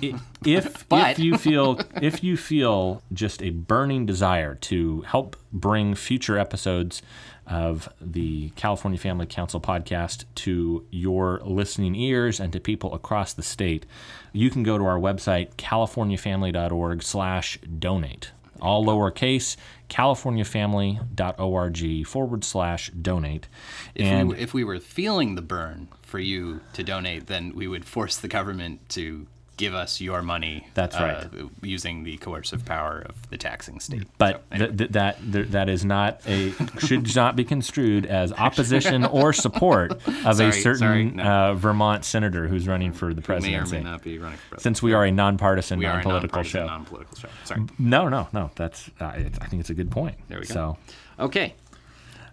if 0.44 0.88
But- 0.88 1.10
if 1.12 1.18
you 1.18 1.36
feel 1.38 1.80
if 2.00 2.22
you 2.24 2.36
feel 2.36 3.02
just 3.12 3.42
a 3.42 3.50
burning 3.50 4.06
desire 4.06 4.54
to 4.56 5.02
help 5.02 5.36
bring 5.52 5.94
future 5.94 6.38
episodes 6.38 7.02
of 7.46 7.88
the 8.00 8.50
California 8.56 8.98
Family 8.98 9.24
Council 9.24 9.58
podcast 9.58 10.24
to 10.34 10.84
your 10.90 11.40
listening 11.44 11.94
ears 11.94 12.40
and 12.40 12.52
to 12.52 12.60
people 12.60 12.92
across 12.94 13.32
the 13.32 13.42
state, 13.42 13.86
you 14.34 14.50
can 14.50 14.62
go 14.62 14.76
to 14.76 14.84
our 14.84 14.98
website 14.98 15.54
californiafamily.org/donate. 15.56 18.32
All 18.60 18.84
lowercase, 18.84 19.56
californiafamily.org 19.88 22.06
forward 22.06 22.44
slash 22.44 22.90
donate. 22.90 23.48
if, 23.94 24.04
And 24.04 24.28
we, 24.30 24.36
if 24.36 24.54
we 24.54 24.64
were 24.64 24.80
feeling 24.80 25.34
the 25.34 25.42
burn 25.42 25.88
for 26.02 26.18
you 26.18 26.60
to 26.72 26.82
donate, 26.82 27.26
then 27.26 27.54
we 27.54 27.66
would 27.66 27.84
force 27.84 28.16
the 28.16 28.28
government 28.28 28.88
to 28.90 29.26
give 29.58 29.74
us 29.74 30.00
your 30.00 30.22
money. 30.22 30.66
That's 30.72 30.96
uh, 30.96 31.28
using 31.62 32.04
the 32.04 32.16
coercive 32.16 32.64
power 32.64 33.04
of 33.06 33.28
the 33.28 33.36
taxing 33.36 33.78
state. 33.80 34.04
But 34.16 34.36
So, 34.36 34.40
anyway. 34.52 34.66
th- 34.68 34.78
th- 34.78 34.90
that 34.92 35.32
th- 35.32 35.48
that 35.48 35.68
is 35.68 35.84
not 35.84 36.20
a 36.26 36.52
should 36.78 37.14
not 37.14 37.36
be 37.36 37.44
construed 37.44 38.06
as 38.06 38.32
opposition 38.32 39.04
or 39.04 39.32
support 39.34 39.92
of 40.24 40.36
Sorry, 40.36 40.48
a 40.48 40.52
certain 40.52 40.78
sorry, 40.78 41.04
no. 41.04 41.22
uh, 41.22 41.54
Vermont 41.54 42.04
senator 42.06 42.48
who's 42.48 42.66
running 42.66 42.92
for 42.92 43.12
the 43.12 43.20
presidency. 43.20 43.72
may 43.72 43.78
or 43.80 43.82
may 43.84 43.90
not 43.90 44.02
be 44.02 44.18
running 44.18 44.38
for 44.38 44.48
president. 44.50 44.62
Since 44.62 44.82
we 44.82 44.94
are 44.94 45.04
a 45.04 45.10
nonpartisan, 45.12 45.78
we 45.78 45.84
are 45.86 45.90
a 45.92 45.94
non-political 45.96 46.28
nonpartisan, 46.38 46.62
show. 46.62 46.66
non-political 46.66 47.16
show. 47.18 47.28
Sorry. 47.44 47.62
no, 47.78 48.08
no, 48.08 48.28
no. 48.32 48.50
That's 48.54 48.88
uh, 49.00 49.04
I 49.06 49.22
think 49.48 49.60
it's 49.60 49.70
a 49.70 49.74
good 49.74 49.90
point. 49.90 50.16
There 50.28 50.38
we 50.40 50.46
go. 50.46 50.54
So. 50.54 50.78
Okay. 51.20 51.54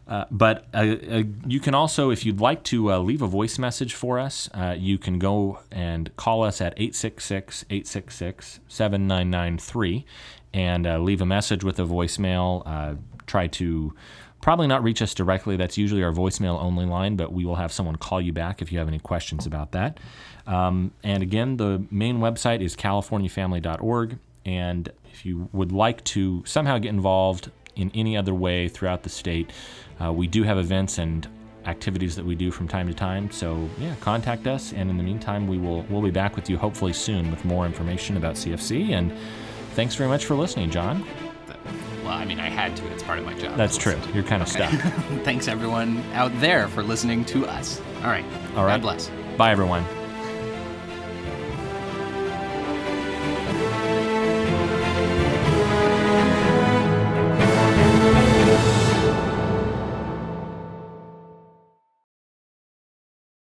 But 0.08 0.68
uh, 0.74 0.78
uh, 0.78 1.24
you 1.48 1.60
can 1.60 1.74
also, 1.74 2.10
if 2.12 2.26
you'd 2.26 2.40
like 2.40 2.64
to 2.66 2.92
uh, 2.92 3.00
leave 3.00 3.22
a 3.22 3.28
voice 3.28 3.58
message 3.58 3.94
for 3.94 4.20
us, 4.20 4.50
uh, 4.54 4.76
you 4.78 4.98
can 4.98 5.20
go 5.20 5.60
and 5.72 6.16
call 6.16 6.44
us 6.44 6.62
at 6.62 6.74
866 6.78 7.66
866 7.70 8.60
7993 8.68 10.06
and 10.54 10.88
uh, 10.88 10.98
leave 11.00 11.22
a 11.22 11.26
message 11.26 11.64
with 11.64 11.80
a 11.80 11.84
voicemail. 11.84 12.64
Uh, 12.66 12.96
try 13.28 13.48
to 13.48 13.94
probably 14.42 14.68
not 14.68 14.84
reach 14.84 15.02
us 15.02 15.14
directly. 15.14 15.58
That's 15.58 15.78
usually 15.78 16.04
our 16.04 16.12
voicemail 16.12 16.62
only 16.62 16.86
line, 16.86 17.16
but 17.16 17.34
we 17.34 17.46
will 17.46 17.56
have 17.56 17.74
someone 17.74 17.96
call 17.96 18.22
you 18.22 18.32
back 18.32 18.62
if 18.62 18.72
you 18.72 18.78
have 18.78 18.88
any 18.88 19.00
questions 19.00 19.46
about 19.46 19.72
that. 19.72 20.00
Um, 20.46 20.92
and 21.04 21.24
again, 21.24 21.58
the 21.58 21.84
main 21.90 22.20
website 22.20 22.62
is 22.62 22.76
californiafamily.org. 22.76 24.20
And 24.46 24.90
if 25.12 25.26
you 25.26 25.50
would 25.52 25.72
like 25.72 26.04
to 26.06 26.44
somehow 26.46 26.78
get 26.78 26.90
involved 26.90 27.50
in 27.76 27.92
any 27.94 28.16
other 28.18 28.34
way 28.34 28.68
throughout 28.68 29.04
the 29.04 29.10
state, 29.10 29.52
uh, 30.04 30.12
we 30.12 30.28
do 30.28 30.44
have 30.44 30.58
events 30.58 30.98
and 30.98 31.28
activities 31.66 32.16
that 32.16 32.26
we 32.26 32.36
do 32.36 32.52
from 32.52 32.68
time 32.68 32.88
to 32.88 32.94
time. 32.94 33.32
So 33.32 33.70
yeah, 33.80 33.96
contact 34.02 34.48
us, 34.48 34.74
and 34.74 34.90
in 34.90 34.98
the 34.98 35.04
meantime, 35.04 35.48
we 35.48 35.58
will 35.58 35.84
we'll 35.90 36.02
be 36.02 36.12
back 36.12 36.36
with 36.36 36.50
you 36.50 36.58
hopefully 36.58 36.94
soon 36.94 37.32
with 37.32 37.44
more 37.46 37.66
information 37.66 38.18
about 38.18 38.36
CFC. 38.36 38.92
And 38.92 39.14
thanks 39.72 39.96
very 39.96 40.10
much 40.10 40.26
for 40.26 40.36
listening, 40.36 40.70
John. 40.70 41.06
Well, 42.04 42.14
I 42.14 42.24
mean, 42.24 42.40
I 42.40 42.50
had 42.50 42.78
to. 42.78 42.88
It's 42.92 43.02
part 43.02 43.18
of 43.18 43.26
my 43.26 43.34
job. 43.34 43.58
That's 43.58 43.78
true. 43.78 44.00
You're 44.14 44.24
kind 44.24 44.44
of 44.44 44.48
stuck. 44.48 44.72
Thanks 45.24 45.48
everyone 45.48 46.04
out 46.14 46.32
there 46.40 46.68
for 46.68 46.84
listening 46.84 47.26
to 47.26 47.48
us. 47.48 47.82
All 48.04 48.10
right. 48.12 48.26
All 48.56 48.64
right. 48.64 48.74
God 48.74 48.82
bless. 48.84 49.10
Bye, 49.38 49.52
everyone. 49.52 49.84